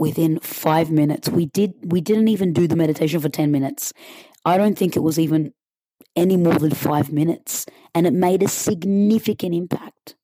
within 0.00 0.40
five 0.40 0.90
minutes. 0.90 1.28
We 1.28 1.46
did 1.46 1.74
we 1.84 2.00
didn't 2.00 2.28
even 2.28 2.52
do 2.52 2.66
the 2.66 2.74
meditation 2.74 3.20
for 3.20 3.28
ten 3.28 3.52
minutes. 3.52 3.92
I 4.44 4.56
don't 4.56 4.76
think 4.76 4.96
it 4.96 5.02
was 5.04 5.18
even 5.18 5.52
any 6.16 6.36
more 6.36 6.58
than 6.58 6.70
five 6.70 7.12
minutes. 7.12 7.66
And 7.94 8.06
it 8.06 8.12
made 8.12 8.42
a 8.42 8.48
significant 8.48 9.54
impact. 9.54 10.16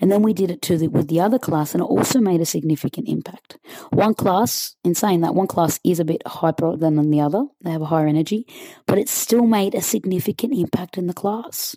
And 0.00 0.10
then 0.10 0.22
we 0.22 0.34
did 0.34 0.50
it 0.50 0.60
the, 0.62 0.88
with 0.88 1.08
the 1.08 1.20
other 1.20 1.38
class, 1.38 1.72
and 1.72 1.80
it 1.80 1.86
also 1.86 2.18
made 2.20 2.40
a 2.40 2.46
significant 2.46 3.08
impact. 3.08 3.58
One 3.90 4.14
class, 4.14 4.74
in 4.84 4.94
saying 4.94 5.20
that, 5.20 5.34
one 5.34 5.46
class 5.46 5.78
is 5.84 6.00
a 6.00 6.04
bit 6.04 6.22
hyper 6.26 6.76
than 6.76 7.10
the 7.10 7.20
other. 7.20 7.46
They 7.62 7.70
have 7.70 7.82
a 7.82 7.86
higher 7.86 8.08
energy, 8.08 8.46
but 8.86 8.98
it 8.98 9.08
still 9.08 9.46
made 9.46 9.74
a 9.74 9.80
significant 9.80 10.52
impact 10.54 10.98
in 10.98 11.06
the 11.06 11.14
class. 11.14 11.76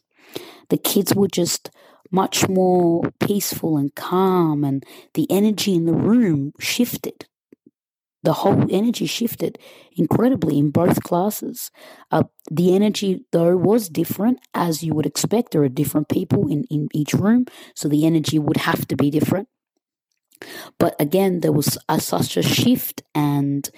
The 0.70 0.78
kids 0.78 1.16
were 1.16 1.28
just 1.28 1.70
much 2.12 2.48
more 2.48 3.12
peaceful 3.20 3.78
and 3.78 3.94
calm, 3.96 4.64
and 4.64 4.84
the 5.14 5.28
energy 5.30 5.76
in 5.76 5.86
the 5.86 5.94
room 5.94 6.54
shifted 6.60 7.28
the 8.28 8.34
whole 8.34 8.66
energy 8.70 9.06
shifted 9.06 9.58
incredibly 9.96 10.60
in 10.60 10.70
both 10.70 11.02
classes. 11.04 11.72
Uh, 12.12 12.24
the 12.52 12.76
energy, 12.76 13.24
though, 13.32 13.56
was 13.56 13.88
different, 13.88 14.40
as 14.54 14.84
you 14.84 14.94
would 14.94 15.06
expect. 15.06 15.52
There 15.52 15.64
are 15.64 15.70
different 15.70 16.10
people 16.10 16.52
in, 16.52 16.66
in 16.70 16.90
each 16.94 17.14
room, 17.14 17.46
so 17.74 17.88
the 17.88 18.06
energy 18.06 18.38
would 18.38 18.58
have 18.58 18.86
to 18.88 18.98
be 18.98 19.10
different. 19.10 19.48
But 20.78 20.96
again, 21.00 21.40
there 21.40 21.54
was 21.54 21.78
a, 21.88 22.02
such 22.02 22.36
a 22.36 22.44
shift, 22.44 23.02
and 23.16 23.70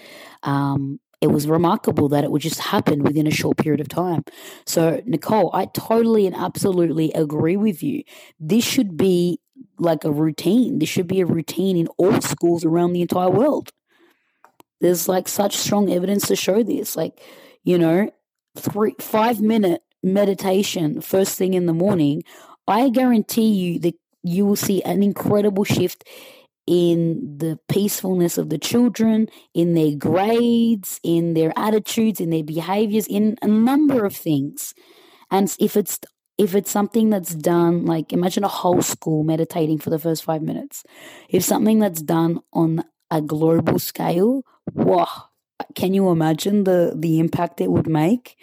um, 0.41 0.99
it 1.21 1.27
was 1.27 1.47
remarkable 1.47 2.07
that 2.09 2.23
it 2.23 2.31
would 2.31 2.41
just 2.41 2.59
happen 2.59 3.03
within 3.03 3.27
a 3.27 3.31
short 3.31 3.57
period 3.57 3.81
of 3.81 3.89
time. 3.89 4.23
So, 4.65 5.01
Nicole, 5.05 5.51
I 5.53 5.65
totally 5.65 6.25
and 6.25 6.35
absolutely 6.35 7.11
agree 7.13 7.57
with 7.57 7.83
you. 7.83 8.03
This 8.39 8.63
should 8.63 8.95
be 8.95 9.39
like 9.77 10.05
a 10.05 10.11
routine. 10.11 10.79
This 10.79 10.89
should 10.89 11.07
be 11.07 11.19
a 11.19 11.25
routine 11.25 11.75
in 11.75 11.87
all 11.97 12.21
schools 12.21 12.63
around 12.63 12.93
the 12.93 13.01
entire 13.01 13.29
world. 13.29 13.71
There's 14.79 15.09
like 15.09 15.27
such 15.27 15.57
strong 15.57 15.91
evidence 15.91 16.27
to 16.27 16.37
show 16.37 16.63
this. 16.63 16.95
Like, 16.95 17.21
you 17.63 17.77
know, 17.77 18.09
three 18.57 18.95
five 18.99 19.41
minute 19.41 19.81
meditation 20.01 21.01
first 21.01 21.37
thing 21.37 21.53
in 21.53 21.65
the 21.65 21.73
morning, 21.73 22.23
I 22.67 22.89
guarantee 22.89 23.51
you 23.51 23.79
that 23.79 23.95
you 24.23 24.45
will 24.45 24.55
see 24.55 24.81
an 24.83 25.03
incredible 25.03 25.65
shift 25.65 26.05
in 26.69 27.37
the 27.39 27.57
peacefulness 27.67 28.37
of 28.37 28.51
the 28.51 28.59
children, 28.59 29.27
in 29.55 29.73
their 29.73 29.95
grades, 29.95 30.99
in 31.01 31.33
their 31.33 31.51
attitudes, 31.57 32.21
in 32.21 32.29
their 32.29 32.43
behaviors, 32.43 33.07
in 33.07 33.35
a 33.41 33.47
number 33.47 34.05
of 34.05 34.15
things. 34.15 34.75
And 35.31 35.53
if 35.59 35.75
it's 35.75 35.99
if 36.37 36.53
it's 36.53 36.69
something 36.69 37.09
that's 37.09 37.33
done, 37.33 37.85
like 37.85 38.13
imagine 38.13 38.43
a 38.43 38.47
whole 38.47 38.83
school 38.83 39.23
meditating 39.23 39.79
for 39.79 39.89
the 39.89 39.97
first 39.97 40.23
five 40.23 40.43
minutes. 40.43 40.83
If 41.27 41.43
something 41.43 41.79
that's 41.79 42.03
done 42.03 42.39
on 42.53 42.83
a 43.09 43.19
global 43.19 43.79
scale, 43.79 44.43
wow, 44.71 45.07
can 45.73 45.95
you 45.95 46.09
imagine 46.11 46.65
the, 46.65 46.93
the 46.95 47.19
impact 47.19 47.61
it 47.61 47.71
would 47.71 47.87
make 47.87 48.37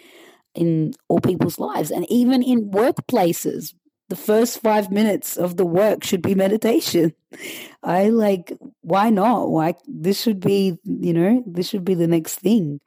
in 0.53 0.93
all 1.07 1.21
people's 1.21 1.59
lives? 1.59 1.91
And 1.91 2.05
even 2.11 2.43
in 2.43 2.71
workplaces, 2.71 3.73
the 4.09 4.15
first 4.15 4.61
five 4.61 4.91
minutes 4.91 5.37
of 5.37 5.57
the 5.57 5.65
work 5.65 6.03
should 6.03 6.21
be 6.21 6.35
meditation. 6.35 7.13
I 7.83 8.09
like, 8.09 8.53
why 8.81 9.09
not? 9.09 9.49
Why 9.49 9.75
this 9.85 10.21
should 10.21 10.39
be, 10.39 10.77
you 10.83 11.13
know, 11.13 11.43
this 11.45 11.69
should 11.69 11.83
be 11.83 11.93
the 11.93 12.07
next 12.07 12.39
thing. 12.39 12.79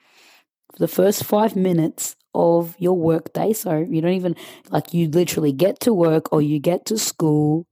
The 0.78 0.88
first 0.88 1.24
five 1.24 1.56
minutes 1.56 2.16
of 2.34 2.74
your 2.78 2.96
work 2.96 3.32
day. 3.32 3.52
So 3.52 3.78
you 3.78 4.00
don't 4.00 4.12
even 4.12 4.36
like 4.70 4.94
you 4.94 5.08
literally 5.08 5.52
get 5.52 5.80
to 5.80 5.92
work 5.92 6.32
or 6.32 6.40
you 6.40 6.58
get 6.58 6.86
to 6.86 6.98
school 6.98 7.66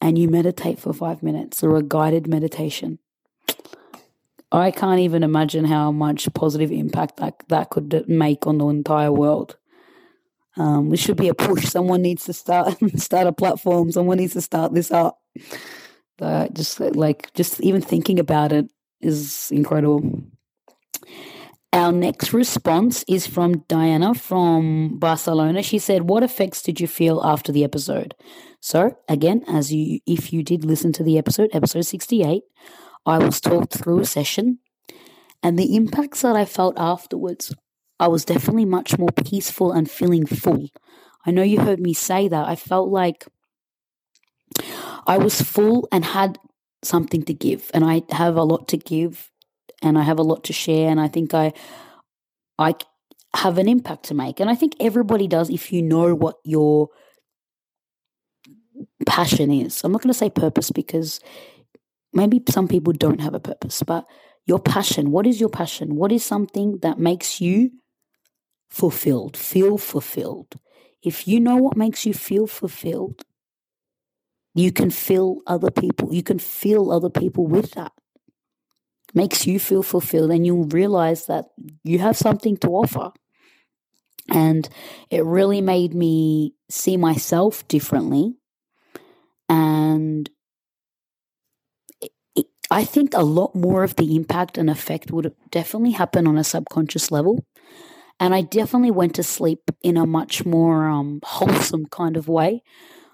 and 0.00 0.18
you 0.18 0.28
meditate 0.28 0.78
for 0.78 0.92
five 0.92 1.22
minutes 1.22 1.64
or 1.64 1.76
a 1.76 1.82
guided 1.82 2.28
meditation. 2.28 2.98
I 4.52 4.70
can't 4.70 5.00
even 5.00 5.22
imagine 5.22 5.64
how 5.64 5.90
much 5.90 6.32
positive 6.34 6.70
impact 6.70 7.16
that 7.16 7.42
that 7.48 7.70
could 7.70 8.08
make 8.08 8.46
on 8.46 8.58
the 8.58 8.68
entire 8.68 9.12
world. 9.12 9.56
Um, 10.56 10.94
should 10.96 11.16
be 11.16 11.28
a 11.28 11.34
push. 11.34 11.66
Someone 11.66 12.02
needs 12.02 12.24
to 12.24 12.32
start 12.32 12.76
start 12.96 13.26
a 13.26 13.32
platform. 13.32 13.92
Someone 13.92 14.18
needs 14.18 14.32
to 14.34 14.40
start 14.40 14.72
this 14.72 14.90
up. 14.90 15.18
But 16.18 16.54
just 16.54 16.80
like 16.80 17.32
just 17.34 17.60
even 17.60 17.82
thinking 17.82 18.18
about 18.18 18.52
it 18.52 18.70
is 19.00 19.50
incredible. 19.50 20.22
Our 21.72 21.92
next 21.92 22.32
response 22.32 23.04
is 23.06 23.26
from 23.26 23.64
Diana 23.68 24.14
from 24.14 24.98
Barcelona. 24.98 25.62
She 25.62 25.78
said, 25.78 26.08
"What 26.08 26.22
effects 26.22 26.62
did 26.62 26.80
you 26.80 26.86
feel 26.86 27.20
after 27.22 27.52
the 27.52 27.64
episode?" 27.64 28.14
So, 28.60 28.96
again, 29.08 29.44
as 29.46 29.72
you 29.72 30.00
if 30.06 30.32
you 30.32 30.42
did 30.42 30.64
listen 30.64 30.92
to 30.92 31.04
the 31.04 31.18
episode, 31.18 31.50
episode 31.52 31.84
68, 31.84 32.44
I 33.04 33.18
was 33.18 33.40
talked 33.40 33.74
through 33.74 34.00
a 34.00 34.06
session, 34.06 34.58
and 35.42 35.58
the 35.58 35.76
impacts 35.76 36.22
that 36.22 36.34
I 36.34 36.46
felt 36.46 36.78
afterwards, 36.78 37.54
I 37.98 38.08
was 38.08 38.24
definitely 38.24 38.66
much 38.66 38.98
more 38.98 39.10
peaceful 39.24 39.72
and 39.72 39.90
feeling 39.90 40.26
full. 40.26 40.68
I 41.24 41.30
know 41.30 41.42
you 41.42 41.60
heard 41.60 41.80
me 41.80 41.94
say 41.94 42.28
that. 42.28 42.46
I 42.46 42.56
felt 42.56 42.90
like 42.90 43.26
I 45.06 45.18
was 45.18 45.40
full 45.40 45.88
and 45.90 46.04
had 46.04 46.38
something 46.82 47.22
to 47.24 47.34
give, 47.34 47.70
and 47.74 47.84
I 47.84 48.02
have 48.10 48.36
a 48.36 48.44
lot 48.44 48.68
to 48.68 48.76
give, 48.76 49.30
and 49.82 49.98
I 49.98 50.02
have 50.02 50.18
a 50.18 50.22
lot 50.22 50.44
to 50.44 50.52
share, 50.52 50.90
and 50.90 51.00
I 51.00 51.08
think 51.08 51.34
I, 51.34 51.52
I 52.58 52.74
have 53.34 53.58
an 53.58 53.68
impact 53.68 54.04
to 54.04 54.14
make, 54.14 54.40
and 54.40 54.50
I 54.50 54.54
think 54.54 54.74
everybody 54.78 55.26
does 55.26 55.50
if 55.50 55.72
you 55.72 55.82
know 55.82 56.14
what 56.14 56.36
your 56.44 56.90
passion 59.06 59.50
is. 59.50 59.82
I'm 59.82 59.92
not 59.92 60.02
going 60.02 60.12
to 60.12 60.18
say 60.18 60.30
purpose 60.30 60.70
because 60.70 61.20
maybe 62.12 62.42
some 62.48 62.68
people 62.68 62.92
don't 62.92 63.20
have 63.20 63.34
a 63.34 63.40
purpose, 63.40 63.82
but 63.82 64.06
your 64.46 64.58
passion, 64.58 65.10
what 65.10 65.26
is 65.26 65.40
your 65.40 65.48
passion? 65.48 65.96
What 65.96 66.12
is 66.12 66.24
something 66.24 66.78
that 66.82 66.98
makes 66.98 67.40
you 67.40 67.70
fulfilled, 68.70 69.36
feel 69.36 69.78
fulfilled? 69.78 70.54
If 71.02 71.28
you 71.28 71.40
know 71.40 71.56
what 71.56 71.76
makes 71.76 72.04
you 72.06 72.14
feel 72.14 72.46
fulfilled, 72.46 73.24
you 74.54 74.72
can 74.72 74.90
fill 74.90 75.42
other 75.46 75.70
people, 75.70 76.12
you 76.12 76.22
can 76.22 76.38
fill 76.38 76.90
other 76.90 77.10
people 77.10 77.46
with 77.46 77.72
that. 77.72 77.92
makes 79.14 79.46
you 79.46 79.58
feel 79.58 79.82
fulfilled, 79.82 80.30
and 80.30 80.46
you'll 80.46 80.64
realize 80.64 81.26
that 81.26 81.46
you 81.84 81.98
have 81.98 82.16
something 82.16 82.56
to 82.58 82.68
offer. 82.68 83.12
And 84.28 84.68
it 85.10 85.24
really 85.24 85.60
made 85.60 85.94
me 85.94 86.54
see 86.68 86.96
myself 86.96 87.66
differently. 87.68 88.36
And 89.48 90.30
I 92.70 92.84
think 92.84 93.14
a 93.14 93.22
lot 93.22 93.54
more 93.54 93.84
of 93.84 93.96
the 93.96 94.16
impact 94.16 94.58
and 94.58 94.68
effect 94.68 95.10
would 95.10 95.34
definitely 95.50 95.92
happen 95.92 96.26
on 96.26 96.36
a 96.36 96.44
subconscious 96.44 97.10
level. 97.10 97.44
And 98.18 98.34
I 98.34 98.42
definitely 98.42 98.90
went 98.90 99.14
to 99.16 99.22
sleep 99.22 99.70
in 99.82 99.96
a 99.96 100.06
much 100.06 100.46
more 100.46 100.86
um, 100.88 101.20
wholesome 101.24 101.86
kind 101.86 102.16
of 102.16 102.28
way. 102.28 102.62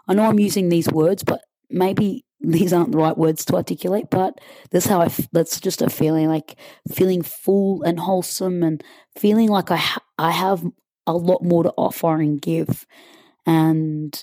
I 0.08 0.14
know 0.14 0.24
I'm 0.26 0.38
using 0.40 0.68
these 0.68 0.88
words, 0.90 1.22
but 1.24 1.42
maybe 1.70 2.24
these 2.40 2.72
aren't 2.72 2.92
the 2.92 2.98
right 2.98 3.16
words 3.16 3.44
to 3.46 3.56
articulate, 3.56 4.06
but 4.10 4.40
that's 4.70 4.86
how 4.86 5.00
I, 5.00 5.06
f- 5.06 5.28
that's 5.32 5.60
just 5.60 5.82
a 5.82 5.90
feeling 5.90 6.28
like 6.28 6.56
feeling 6.92 7.22
full 7.22 7.82
and 7.82 8.00
wholesome 8.00 8.62
and 8.62 8.82
feeling 9.16 9.48
like 9.48 9.70
I, 9.70 9.76
ha- 9.76 10.04
I 10.18 10.32
have 10.32 10.64
a 11.06 11.14
lot 11.14 11.42
more 11.44 11.62
to 11.64 11.72
offer 11.76 12.16
and 12.20 12.40
give 12.40 12.86
and, 13.46 14.22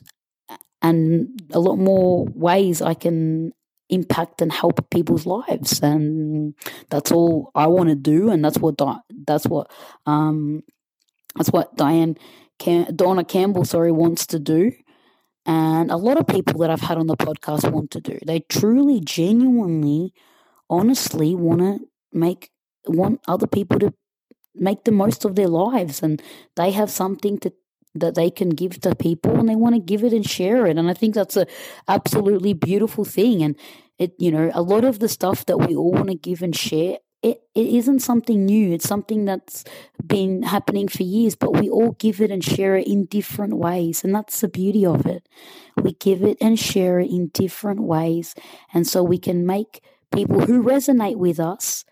and 0.82 1.30
a 1.52 1.60
lot 1.60 1.78
more 1.78 2.26
ways 2.34 2.82
I 2.82 2.94
can 2.94 3.54
impact 3.90 4.42
and 4.42 4.52
help 4.52 4.90
people's 4.90 5.26
lives. 5.26 5.82
And 5.82 6.56
that's 6.90 7.12
all 7.12 7.52
I 7.56 7.68
want 7.68 7.90
to 7.90 7.96
do 7.96 8.30
and 8.30 8.44
that's 8.44 8.58
what 8.58 8.78
Di- 8.78 9.00
that's 9.26 9.46
what 9.46 9.72
um 10.06 10.64
that's 11.36 11.50
what 11.50 11.76
Diane 11.78 12.18
Cam- 12.60 12.86
Dawna 12.88 13.28
Campbell 13.28 13.66
sorry 13.66 13.92
wants 13.92 14.26
to 14.28 14.40
do 14.40 14.72
and 15.46 15.90
a 15.92 15.98
lot 15.98 16.18
of 16.18 16.28
people 16.28 16.60
that 16.60 16.70
I've 16.70 16.82
had 16.82 16.98
on 16.98 17.08
the 17.08 17.18
podcast 17.18 17.72
want 17.72 17.92
to 17.92 18.02
do. 18.02 18.20
They 18.26 18.42
truly 18.42 19.00
genuinely 19.00 20.14
honestly 20.70 21.36
want 21.36 21.62
to 21.62 21.80
make 22.14 22.52
want 22.88 23.22
other 23.28 23.48
people 23.48 23.80
to 23.80 23.94
make 24.56 24.84
the 24.84 24.92
most 24.92 25.26
of 25.26 25.36
their 25.36 25.48
lives 25.48 26.04
and 26.04 26.22
they 26.56 26.72
have 26.72 26.92
something 26.92 27.40
to 27.40 27.54
that 27.96 28.16
they 28.16 28.30
can 28.30 28.50
give 28.50 28.80
to 28.82 28.96
people 28.96 29.40
and 29.40 29.50
they 29.50 29.56
want 29.56 29.76
to 29.76 29.82
give 29.82 30.04
it 30.04 30.14
and 30.14 30.28
share 30.28 30.66
it. 30.68 30.78
And 30.78 30.90
i 30.90 30.94
think 30.94 31.16
that's 31.16 31.38
a 31.38 31.48
absolutely 31.88 32.54
beautiful 32.54 33.06
thing. 33.06 33.44
And 33.44 33.56
it 33.98 34.14
you 34.18 34.32
know 34.32 34.52
a 34.54 34.62
lot 34.62 34.84
of 34.84 35.00
the 35.00 35.10
stuff 35.10 35.46
that 35.46 35.58
we 35.58 35.76
all 35.76 35.92
want 35.92 36.10
to 36.10 36.16
give 36.16 36.42
and 36.42 36.56
share 36.56 36.98
it, 37.22 37.42
it 37.54 37.68
isn't 37.68 38.00
something 38.00 38.46
new. 38.46 38.72
It's 38.72 38.88
something 38.88 39.26
that's 39.26 39.66
been 40.06 40.44
happening 40.44 40.88
for 40.88 41.04
years 41.04 41.36
but 41.36 41.60
we 41.60 41.70
all 41.70 41.92
give 41.94 42.22
it 42.22 42.32
and 42.32 42.44
share 42.44 42.76
it 42.78 42.88
in 42.88 43.06
different 43.06 43.58
ways. 43.58 44.04
And 44.04 44.16
that's 44.16 44.40
the 44.42 44.48
beauty 44.48 44.86
of 44.86 45.06
it. 45.06 45.28
We 45.76 45.94
give 45.94 46.24
it 46.24 46.38
and 46.40 46.58
share 46.58 47.00
it 47.00 47.10
in 47.10 47.28
different 47.34 47.82
ways. 47.82 48.36
And 48.74 48.88
so 48.88 49.04
we 49.04 49.18
can 49.18 49.46
make 49.46 49.84
people 50.12 50.42
who 50.42 50.64
resonate 50.64 51.18
with 51.18 51.40
us 51.40 51.86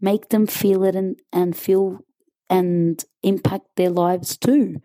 make 0.00 0.28
them 0.30 0.46
feel 0.46 0.84
it 0.84 0.94
and, 0.94 1.16
and 1.32 1.56
feel 1.56 2.00
and 2.50 3.04
impact 3.22 3.66
their 3.76 3.90
lives 3.90 4.36
too 4.36 4.80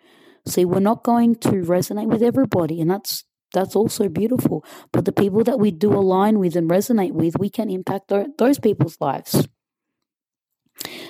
See, 0.50 0.66
we're 0.66 0.80
not 0.80 1.04
going 1.04 1.36
to 1.38 1.52
resonate 1.52 2.08
with 2.08 2.24
everybody, 2.24 2.82
and 2.82 2.90
that's 2.90 3.24
that's 3.54 3.76
also 3.76 4.10
beautiful. 4.10 4.66
But 4.92 5.06
the 5.06 5.12
people 5.12 5.44
that 5.44 5.60
we 5.60 5.72
do 5.72 5.94
align 5.94 6.40
with 6.40 6.56
and 6.56 6.70
resonate 6.70 7.14
with, 7.14 7.40
we 7.40 7.50
can 7.50 7.70
impact 7.70 8.12
those 8.38 8.60
people's 8.60 8.98
lives. 9.00 9.48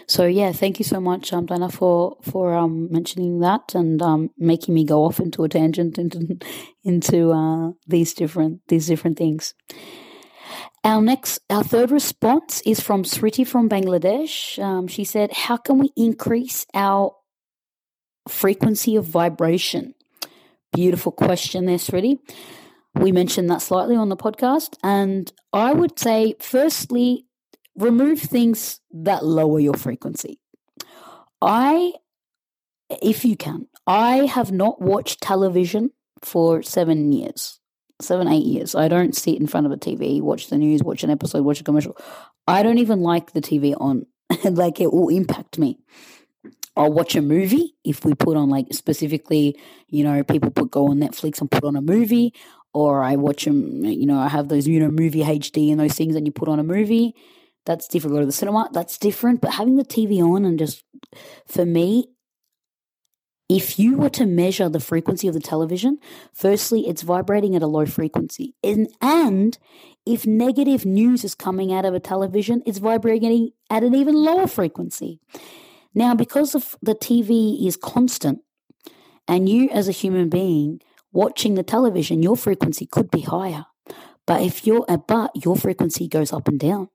So 0.07 0.25
yeah, 0.25 0.51
thank 0.51 0.79
you 0.79 0.85
so 0.85 0.99
much, 0.99 1.31
um, 1.31 1.45
Dana, 1.45 1.69
for 1.69 2.17
for 2.23 2.55
um, 2.55 2.91
mentioning 2.91 3.39
that 3.39 3.75
and 3.75 4.01
um, 4.01 4.31
making 4.37 4.73
me 4.73 4.83
go 4.83 5.05
off 5.05 5.19
into 5.19 5.43
a 5.43 5.49
tangent 5.49 5.97
into 5.97 6.37
into 6.83 7.31
uh, 7.31 7.71
these 7.87 8.13
different 8.13 8.61
these 8.67 8.87
different 8.87 9.17
things. 9.17 9.53
Our 10.83 11.01
next, 11.01 11.39
our 11.49 11.63
third 11.63 11.91
response 11.91 12.61
is 12.65 12.79
from 12.79 13.03
Sriti 13.03 13.45
from 13.45 13.69
Bangladesh. 13.69 14.57
Um, 14.63 14.87
she 14.87 15.03
said, 15.03 15.31
"How 15.33 15.57
can 15.57 15.77
we 15.77 15.91
increase 15.95 16.65
our 16.73 17.13
frequency 18.29 18.95
of 18.95 19.05
vibration? 19.05 19.93
Beautiful 20.73 21.11
question 21.11 21.65
there, 21.65 21.77
Sriti. 21.77 22.19
We 22.95 23.11
mentioned 23.11 23.49
that 23.49 23.61
slightly 23.61 23.95
on 23.95 24.09
the 24.09 24.17
podcast. 24.17 24.75
And 24.83 25.31
I 25.53 25.73
would 25.73 25.97
say, 25.99 26.35
firstly, 26.39 27.25
remove 27.75 28.19
things 28.19 28.79
that 28.91 29.25
lower 29.25 29.59
your 29.59 29.73
frequency. 29.73 30.39
I, 31.41 31.93
if 33.01 33.23
you 33.23 33.35
can, 33.35 33.67
I 33.87 34.25
have 34.25 34.51
not 34.51 34.81
watched 34.81 35.21
television 35.21 35.91
for 36.21 36.61
seven 36.61 37.11
years, 37.11 37.59
seven, 38.01 38.27
eight 38.27 38.45
years. 38.45 38.75
I 38.75 38.87
don't 38.87 39.15
sit 39.15 39.39
in 39.39 39.47
front 39.47 39.65
of 39.65 39.71
a 39.71 39.77
TV, 39.77 40.21
watch 40.21 40.47
the 40.47 40.57
news, 40.57 40.83
watch 40.83 41.03
an 41.03 41.09
episode, 41.09 41.43
watch 41.43 41.61
a 41.61 41.63
commercial. 41.63 41.97
I 42.47 42.63
don't 42.63 42.79
even 42.79 43.01
like 43.01 43.31
the 43.31 43.41
TV 43.41 43.75
on. 43.79 44.05
like 44.43 44.79
it 44.79 44.93
will 44.93 45.09
impact 45.09 45.57
me. 45.57 45.79
I'll 46.79 46.93
watch 46.93 47.13
a 47.17 47.21
movie 47.21 47.75
if 47.83 48.05
we 48.05 48.13
put 48.13 48.37
on 48.37 48.49
like 48.49 48.67
specifically, 48.71 49.59
you 49.89 50.05
know, 50.05 50.23
people 50.23 50.49
put 50.49 50.71
go 50.71 50.87
on 50.87 50.97
Netflix 50.97 51.41
and 51.41 51.51
put 51.51 51.65
on 51.65 51.75
a 51.75 51.81
movie, 51.81 52.33
or 52.73 53.03
I 53.03 53.17
watch 53.17 53.43
them, 53.43 53.83
you 53.83 54.05
know, 54.05 54.17
I 54.17 54.29
have 54.29 54.47
those, 54.47 54.65
you 54.65 54.79
know, 54.79 54.89
movie 54.89 55.21
HD 55.21 55.71
and 55.71 55.79
those 55.79 55.95
things 55.95 56.15
and 56.15 56.25
you 56.25 56.31
put 56.31 56.47
on 56.47 56.57
a 56.57 56.63
movie. 56.63 57.15
That's 57.65 57.85
different. 57.89 58.15
Go 58.15 58.21
to 58.21 58.25
the 58.25 58.31
cinema, 58.31 58.69
that's 58.71 58.97
different. 58.97 59.41
But 59.41 59.55
having 59.55 59.75
the 59.75 59.83
TV 59.83 60.23
on 60.23 60.45
and 60.45 60.57
just, 60.57 60.85
for 61.45 61.65
me, 61.65 62.07
if 63.49 63.77
you 63.77 63.97
were 63.97 64.11
to 64.11 64.25
measure 64.25 64.69
the 64.69 64.79
frequency 64.79 65.27
of 65.27 65.33
the 65.33 65.41
television, 65.41 65.97
firstly, 66.33 66.87
it's 66.87 67.01
vibrating 67.01 67.57
at 67.57 67.61
a 67.61 67.67
low 67.67 67.87
frequency. 67.87 68.55
And, 68.63 68.87
and 69.01 69.57
if 70.05 70.25
negative 70.25 70.85
news 70.85 71.25
is 71.25 71.35
coming 71.35 71.73
out 71.73 71.83
of 71.83 71.93
a 71.93 71.99
television, 71.99 72.63
it's 72.65 72.77
vibrating 72.77 73.49
at 73.69 73.83
an 73.83 73.95
even 73.95 74.15
lower 74.15 74.47
frequency. 74.47 75.19
Now, 75.93 76.15
because 76.15 76.55
of 76.55 76.75
the 76.81 76.95
TV 76.95 77.65
is 77.65 77.75
constant, 77.75 78.41
and 79.27 79.47
you 79.47 79.69
as 79.69 79.87
a 79.87 79.93
human 79.93 80.29
being 80.29 80.81
watching 81.11 81.55
the 81.55 81.63
television, 81.63 82.23
your 82.23 82.37
frequency 82.37 82.85
could 82.85 83.11
be 83.11 83.21
higher. 83.21 83.65
But 84.25 84.41
if 84.41 84.65
you're 84.65 84.85
uh, 84.87 84.97
but 84.97 85.31
your 85.35 85.55
frequency 85.55 86.07
goes 86.07 86.31
up 86.31 86.47
and 86.47 86.59
down. 86.59 86.89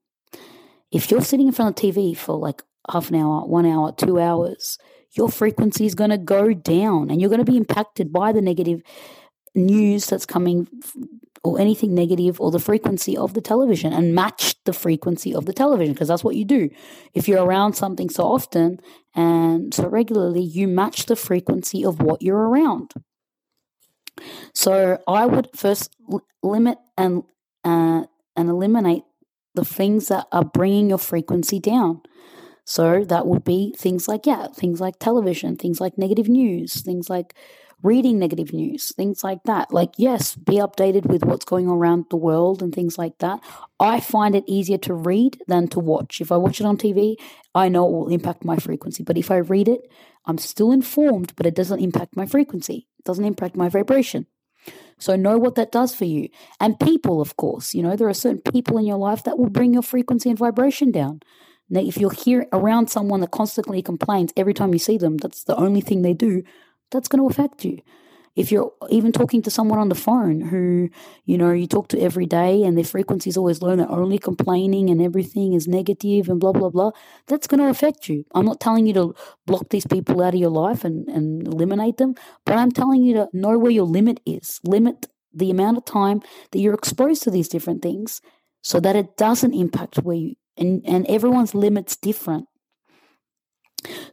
If 0.93 1.11
you're 1.11 1.23
sitting 1.23 1.49
in 1.49 1.53
front 1.53 1.79
of 1.79 1.85
TV 1.85 2.17
for 2.17 2.37
like 2.37 2.63
half 2.91 3.09
an 3.11 3.17
hour, 3.17 3.45
one 3.47 3.67
hour, 3.67 3.93
two 3.93 4.21
hours, 4.21 4.79
your 5.17 5.29
frequency 5.29 5.87
is 5.87 5.95
going 5.95 6.11
to 6.11 6.19
go 6.19 6.53
down 6.55 7.11
and 7.11 7.21
you're 7.21 7.31
going 7.31 7.45
to 7.45 7.51
be 7.51 7.57
impacted 7.57 8.13
by 8.13 8.33
the 8.33 8.43
negative 8.43 8.83
news 9.55 10.07
that's 10.07 10.27
coming 10.27 10.69
or 11.45 11.61
anything 11.61 11.95
negative 11.95 12.41
or 12.41 12.51
the 12.51 12.59
frequency 12.59 13.17
of 13.17 13.35
the 13.35 13.41
television 13.41 13.93
and 13.93 14.15
match 14.15 14.57
the 14.65 14.73
frequency 14.73 15.35
of 15.35 15.45
the 15.45 15.53
television 15.53 15.93
because 15.93 16.09
that's 16.09 16.25
what 16.25 16.37
you 16.37 16.45
do. 16.45 16.71
If 17.13 17.29
you're 17.29 17.45
around 17.45 17.75
something 17.75 18.09
so 18.09 18.25
often 18.25 18.81
and 19.15 19.73
so 19.73 19.87
regularly, 19.87 20.43
you 20.43 20.67
match 20.67 21.05
the 21.05 21.17
frequency 21.17 21.85
of 21.85 22.01
what 22.01 22.23
you're 22.23 22.49
around. 22.49 22.95
So 24.55 24.99
I 25.07 25.27
would 25.27 25.51
first 25.55 25.95
limit 26.43 26.79
and 26.97 27.25
uh, 27.63 28.05
and 28.37 28.49
eliminate 28.49 29.03
the 29.55 29.65
things 29.65 30.09
that 30.09 30.27
are 30.33 30.45
bringing 30.45 30.89
your 30.89 30.99
frequency 30.99 31.59
down. 31.59 32.03
So 32.65 33.05
that 33.05 33.27
would 33.27 33.45
be 33.45 33.75
things 33.77 34.09
like 34.09 34.25
yeah, 34.25 34.47
things 34.49 34.81
like 34.81 34.99
television, 34.99 35.57
things 35.57 35.81
like 35.81 35.99
negative 35.99 36.29
news, 36.29 36.81
things 36.81 37.11
like 37.11 37.35
reading 37.85 38.19
negative 38.19 38.53
news, 38.53 38.93
things 38.95 39.23
like 39.23 39.43
that. 39.45 39.73
Like, 39.73 39.93
yes, 39.99 40.35
be 40.35 40.55
updated 40.55 41.07
with 41.07 41.25
what's 41.25 41.45
going 41.45 41.69
on 41.69 41.77
around 41.77 42.07
the 42.09 42.17
world 42.17 42.63
and 42.63 42.75
things 42.75 42.97
like 42.97 43.19
that. 43.19 43.41
I 43.79 44.01
find 44.01 44.35
it 44.35 44.45
easier 44.47 44.79
to 44.79 44.95
read 44.95 45.43
than 45.47 45.69
to 45.69 45.81
watch. 45.81 46.21
If 46.21 46.33
I 46.33 46.39
watch 46.39 46.61
it 46.61 46.67
on 46.67 46.79
TV, 46.79 47.17
I 47.55 47.69
know 47.69 47.87
it 47.87 47.93
will 47.93 48.09
impact 48.09 48.45
my 48.45 48.57
frequency. 48.57 49.03
But 49.05 49.19
if 49.19 49.31
I 49.31 49.37
read 49.37 49.69
it, 49.69 49.93
I'm 50.25 50.39
still 50.39 50.73
informed, 50.73 51.35
but 51.37 51.47
it 51.47 51.55
doesn't 51.55 51.81
impact 51.81 52.17
my 52.17 52.25
frequency, 52.25 52.89
it 52.99 53.05
doesn't 53.05 53.25
impact 53.25 53.55
my 53.55 53.69
vibration. 53.69 54.27
So 54.99 55.17
know 55.17 55.37
what 55.37 55.57
that 55.57 55.73
does 55.73 55.95
for 55.95 56.07
you. 56.07 56.31
And 56.61 56.81
people, 56.81 57.21
of 57.21 57.37
course, 57.37 57.75
you 57.75 57.83
know, 57.83 57.97
there 57.97 58.09
are 58.09 58.15
certain 58.15 58.41
people 58.51 58.79
in 58.79 58.87
your 58.87 58.97
life 58.97 59.25
that 59.25 59.39
will 59.39 59.51
bring 59.51 59.75
your 59.75 59.83
frequency 59.83 60.31
and 60.31 60.39
vibration 60.39 60.91
down. 60.91 61.21
Now, 61.69 61.81
if 61.81 61.99
you're 61.99 62.13
here 62.13 62.47
around 62.53 62.89
someone 62.89 63.21
that 63.21 63.31
constantly 63.31 63.83
complains 63.83 64.33
every 64.37 64.55
time 64.55 64.73
you 64.73 64.79
see 64.79 64.97
them, 64.97 65.17
that's 65.17 65.45
the 65.45 65.57
only 65.57 65.81
thing 65.81 66.03
they 66.03 66.15
do, 66.15 66.43
that's 66.91 67.09
going 67.09 67.23
to 67.23 67.31
affect 67.33 67.65
you. 67.65 67.79
If 68.37 68.51
you're 68.51 68.73
even 68.91 69.13
talking 69.13 69.43
to 69.43 69.51
someone 69.51 69.79
on 69.79 69.89
the 69.89 69.95
phone 69.95 70.41
who, 70.41 70.89
you 71.25 71.39
know, 71.39 71.53
you 71.53 71.69
talk 71.69 71.87
to 71.89 72.01
every 72.01 72.27
day 72.27 72.65
and 72.65 72.77
their 72.77 72.85
frequency 72.85 73.31
is 73.31 73.37
always 73.37 73.63
low, 73.63 73.77
they're 73.77 73.89
only 73.89 74.19
complaining 74.19 74.91
and 74.91 75.01
everything 75.01 75.53
is 75.53 75.69
negative 75.69 76.29
and 76.29 76.41
blah, 76.41 76.51
blah, 76.51 76.69
blah, 76.69 76.91
that's 77.29 77.47
going 77.47 77.61
to 77.61 77.69
affect 77.69 78.09
you. 78.09 78.25
I'm 78.35 78.45
not 78.45 78.59
telling 78.59 78.87
you 78.87 78.95
to 78.95 79.15
block 79.47 79.69
these 79.71 79.87
people 79.87 80.21
out 80.21 80.35
of 80.35 80.41
your 80.41 80.51
life 80.51 80.85
and, 80.85 81.09
and 81.09 81.47
eliminate 81.47 81.99
them, 81.99 82.17
but 82.45 82.57
I'm 82.57 82.73
telling 82.73 83.05
you 83.05 83.15
to 83.15 83.29
know 83.33 83.57
where 83.57 83.71
your 83.71 83.87
limit 83.87 84.19
is. 84.27 84.59
Limit 84.65 85.07
the 85.33 85.51
amount 85.51 85.77
of 85.77 85.85
time 85.85 86.21
that 86.51 86.59
you're 86.59 86.75
exposed 86.75 87.23
to 87.23 87.31
these 87.31 87.49
different 87.49 87.83
things 87.83 88.21
so 88.63 88.81
that 88.81 88.97
it 88.97 89.17
doesn't 89.17 89.55
impact 89.55 89.99
where 89.99 90.17
you, 90.17 90.35
and, 90.57 90.83
and 90.85 91.07
everyone's 91.07 91.55
limit's 91.55 91.97
different. 91.97 92.47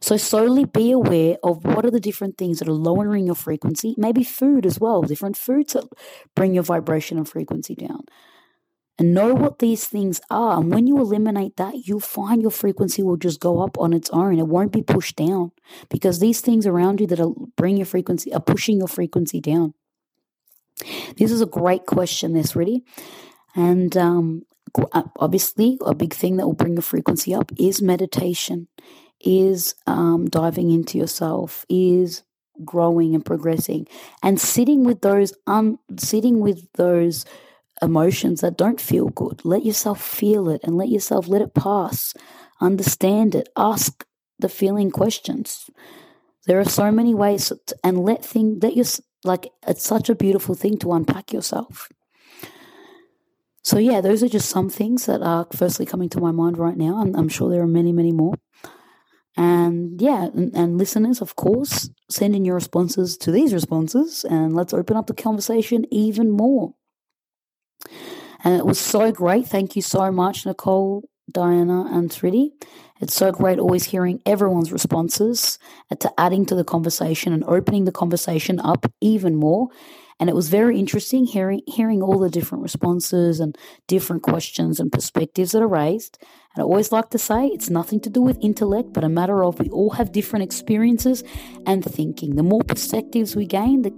So 0.00 0.16
slowly 0.16 0.64
be 0.64 0.90
aware 0.92 1.36
of 1.42 1.64
what 1.64 1.86
are 1.86 1.90
the 1.90 2.00
different 2.00 2.38
things 2.38 2.58
that 2.58 2.68
are 2.68 2.72
lowering 2.72 3.26
your 3.26 3.34
frequency. 3.34 3.94
Maybe 3.98 4.24
food 4.24 4.66
as 4.66 4.80
well, 4.80 5.02
different 5.02 5.36
foods 5.36 5.74
that 5.74 5.84
bring 6.34 6.54
your 6.54 6.64
vibration 6.64 7.18
and 7.18 7.28
frequency 7.28 7.74
down. 7.74 8.04
and 8.98 9.14
know 9.14 9.34
what 9.34 9.58
these 9.58 9.86
things 9.86 10.20
are. 10.30 10.60
And 10.60 10.72
when 10.72 10.86
you 10.86 10.98
eliminate 10.98 11.56
that, 11.56 11.86
you'll 11.86 12.00
find 12.00 12.42
your 12.42 12.50
frequency 12.50 13.02
will 13.02 13.16
just 13.16 13.40
go 13.40 13.60
up 13.62 13.78
on 13.78 13.92
its 13.92 14.10
own. 14.10 14.38
It 14.38 14.46
won't 14.46 14.72
be 14.72 14.82
pushed 14.82 15.16
down 15.16 15.52
because 15.88 16.20
these 16.20 16.40
things 16.40 16.66
around 16.66 17.00
you 17.00 17.06
that 17.08 17.20
are 17.20 17.32
bring 17.56 17.76
your 17.76 17.86
frequency 17.86 18.32
are 18.32 18.40
pushing 18.40 18.78
your 18.78 18.88
frequency 18.88 19.40
down. 19.40 19.74
This 21.16 21.30
is 21.30 21.40
a 21.40 21.46
great 21.46 21.86
question, 21.86 22.32
this 22.34 22.56
really. 22.56 22.84
And 23.54 23.96
um, 23.96 24.42
uh, 24.92 25.02
obviously, 25.16 25.78
a 25.84 25.94
big 25.94 26.14
thing 26.14 26.36
that 26.36 26.46
will 26.46 26.54
bring 26.54 26.74
your 26.74 26.82
frequency 26.82 27.34
up 27.34 27.52
is 27.58 27.82
meditation, 27.82 28.68
is 29.24 29.74
um, 29.86 30.26
diving 30.26 30.70
into 30.70 30.98
yourself, 30.98 31.64
is 31.68 32.22
growing 32.64 33.14
and 33.14 33.24
progressing, 33.24 33.86
and 34.22 34.40
sitting 34.40 34.84
with 34.84 35.00
those 35.00 35.32
un- 35.46 35.78
sitting 35.96 36.40
with 36.40 36.66
those 36.74 37.24
emotions 37.80 38.40
that 38.40 38.56
don't 38.56 38.80
feel 38.80 39.08
good. 39.08 39.44
Let 39.44 39.64
yourself 39.64 40.00
feel 40.00 40.48
it 40.48 40.60
and 40.62 40.76
let 40.76 40.88
yourself 40.88 41.28
let 41.28 41.42
it 41.42 41.54
pass. 41.54 42.14
Understand 42.60 43.34
it. 43.34 43.48
Ask 43.56 44.06
the 44.38 44.48
feeling 44.48 44.90
questions. 44.90 45.68
There 46.46 46.60
are 46.60 46.64
so 46.64 46.90
many 46.90 47.14
ways 47.14 47.48
to, 47.48 47.58
and 47.82 48.04
let 48.04 48.24
thing 48.24 48.58
let 48.60 48.76
your 48.76 48.86
like 49.24 49.48
it's 49.66 49.84
such 49.84 50.08
a 50.08 50.14
beautiful 50.14 50.54
thing 50.54 50.78
to 50.78 50.92
unpack 50.92 51.32
yourself. 51.32 51.88
So 53.64 53.78
yeah, 53.78 54.00
those 54.00 54.22
are 54.22 54.28
just 54.28 54.50
some 54.50 54.68
things 54.68 55.06
that 55.06 55.22
are 55.22 55.46
firstly 55.54 55.86
coming 55.86 56.08
to 56.10 56.20
my 56.20 56.32
mind 56.32 56.58
right 56.58 56.76
now, 56.76 57.00
I'm 57.00 57.28
sure 57.28 57.48
there 57.48 57.62
are 57.62 57.68
many, 57.68 57.92
many 57.92 58.10
more. 58.10 58.34
And 59.36 60.00
yeah, 60.00 60.24
and, 60.24 60.54
and, 60.54 60.78
listeners, 60.78 61.22
of 61.22 61.36
course, 61.36 61.88
send 62.10 62.36
in 62.36 62.44
your 62.44 62.54
responses 62.54 63.16
to 63.18 63.32
these 63.32 63.54
responses, 63.54 64.24
and 64.24 64.54
let's 64.54 64.74
open 64.74 64.96
up 64.96 65.06
the 65.06 65.14
conversation 65.14 65.86
even 65.90 66.30
more. 66.30 66.74
And 68.44 68.54
it 68.54 68.66
was 68.66 68.78
so 68.78 69.10
great. 69.10 69.46
Thank 69.46 69.74
you 69.76 69.82
so 69.82 70.10
much, 70.10 70.44
Nicole, 70.44 71.08
Diana, 71.30 71.86
and 71.90 72.10
Thridi. 72.10 72.50
It's 73.00 73.14
so 73.14 73.32
great 73.32 73.58
always 73.58 73.84
hearing 73.84 74.20
everyone's 74.26 74.70
responses 74.70 75.58
to 75.98 76.12
adding 76.18 76.46
to 76.46 76.54
the 76.54 76.64
conversation 76.64 77.32
and 77.32 77.42
opening 77.44 77.84
the 77.84 77.92
conversation 77.92 78.60
up 78.60 78.86
even 79.00 79.34
more. 79.34 79.68
And 80.20 80.30
it 80.30 80.36
was 80.36 80.48
very 80.48 80.78
interesting 80.78 81.24
hearing 81.24 81.62
hearing 81.66 82.00
all 82.00 82.18
the 82.18 82.30
different 82.30 82.62
responses 82.62 83.40
and 83.40 83.58
different 83.88 84.22
questions 84.22 84.78
and 84.78 84.92
perspectives 84.92 85.50
that 85.50 85.62
are 85.62 85.68
raised. 85.68 86.18
And 86.54 86.62
I 86.62 86.64
always 86.64 86.92
like 86.92 87.10
to 87.10 87.18
say 87.18 87.46
it's 87.46 87.70
nothing 87.70 88.00
to 88.00 88.10
do 88.10 88.20
with 88.20 88.38
intellect, 88.42 88.92
but 88.92 89.04
a 89.04 89.08
matter 89.08 89.42
of 89.42 89.58
we 89.58 89.68
all 89.70 89.90
have 89.90 90.12
different 90.12 90.42
experiences 90.42 91.24
and 91.66 91.84
thinking. 91.84 92.36
The 92.36 92.42
more 92.42 92.62
perspectives 92.62 93.34
we 93.34 93.46
gain, 93.46 93.82
the 93.82 93.92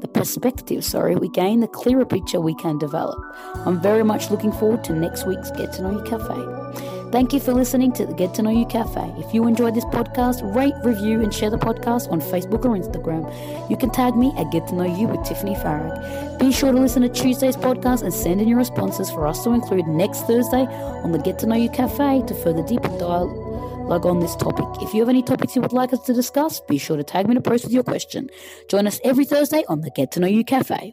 the 0.00 0.08
perspective, 0.08 0.84
sorry, 0.84 1.16
we 1.16 1.30
gain, 1.30 1.60
the 1.60 1.68
clearer 1.68 2.04
picture 2.04 2.38
we 2.38 2.54
can 2.56 2.78
develop. 2.78 3.18
I'm 3.64 3.80
very 3.80 4.04
much 4.04 4.30
looking 4.30 4.52
forward 4.52 4.84
to 4.84 4.92
next 4.92 5.26
week's 5.26 5.50
Get 5.52 5.72
to 5.74 5.82
Know 5.82 5.92
You 5.92 6.02
Cafe. 6.04 6.95
Thank 7.12 7.32
you 7.32 7.38
for 7.38 7.54
listening 7.54 7.92
to 7.92 8.04
the 8.04 8.12
Get 8.14 8.34
to 8.34 8.42
Know 8.42 8.50
You 8.50 8.66
Cafe. 8.66 9.14
If 9.16 9.32
you 9.32 9.46
enjoyed 9.46 9.76
this 9.76 9.84
podcast, 9.86 10.42
rate, 10.54 10.74
review, 10.84 11.22
and 11.22 11.32
share 11.32 11.50
the 11.50 11.56
podcast 11.56 12.10
on 12.10 12.20
Facebook 12.20 12.64
or 12.64 12.76
Instagram. 12.76 13.70
You 13.70 13.76
can 13.76 13.90
tag 13.90 14.16
me 14.16 14.34
at 14.36 14.50
Get 14.50 14.66
to 14.68 14.74
Know 14.74 14.84
You 14.84 15.06
with 15.06 15.20
Tiffeny 15.20 15.56
Farag. 15.62 16.38
Be 16.40 16.50
sure 16.50 16.72
to 16.72 16.78
listen 16.78 17.02
to 17.02 17.08
Tuesday's 17.08 17.56
podcast 17.56 18.02
and 18.02 18.12
send 18.12 18.40
in 18.40 18.48
your 18.48 18.58
responses 18.58 19.08
for 19.08 19.26
us 19.26 19.44
to 19.44 19.50
include 19.50 19.86
next 19.86 20.26
Thursday 20.26 20.66
on 20.66 21.12
the 21.12 21.18
Get 21.18 21.38
to 21.38 21.46
Know 21.46 21.54
You 21.54 21.70
Cafe 21.70 22.22
to 22.26 22.34
further 22.34 22.64
deepen 22.64 22.98
dialogue 22.98 24.04
on 24.04 24.18
this 24.18 24.34
topic. 24.34 24.66
If 24.82 24.92
you 24.92 25.00
have 25.00 25.08
any 25.08 25.22
topics 25.22 25.54
you 25.54 25.62
would 25.62 25.72
like 25.72 25.92
us 25.92 26.02
to 26.06 26.12
discuss, 26.12 26.60
be 26.60 26.76
sure 26.76 26.96
to 26.96 27.04
tag 27.04 27.28
me 27.28 27.36
a 27.36 27.40
post 27.40 27.64
with 27.64 27.72
your 27.72 27.84
question. 27.84 28.28
Join 28.68 28.86
us 28.86 29.00
every 29.04 29.24
Thursday 29.24 29.64
on 29.68 29.82
the 29.82 29.90
Get 29.90 30.10
to 30.12 30.20
Know 30.20 30.26
You 30.26 30.42
Cafe. 30.44 30.92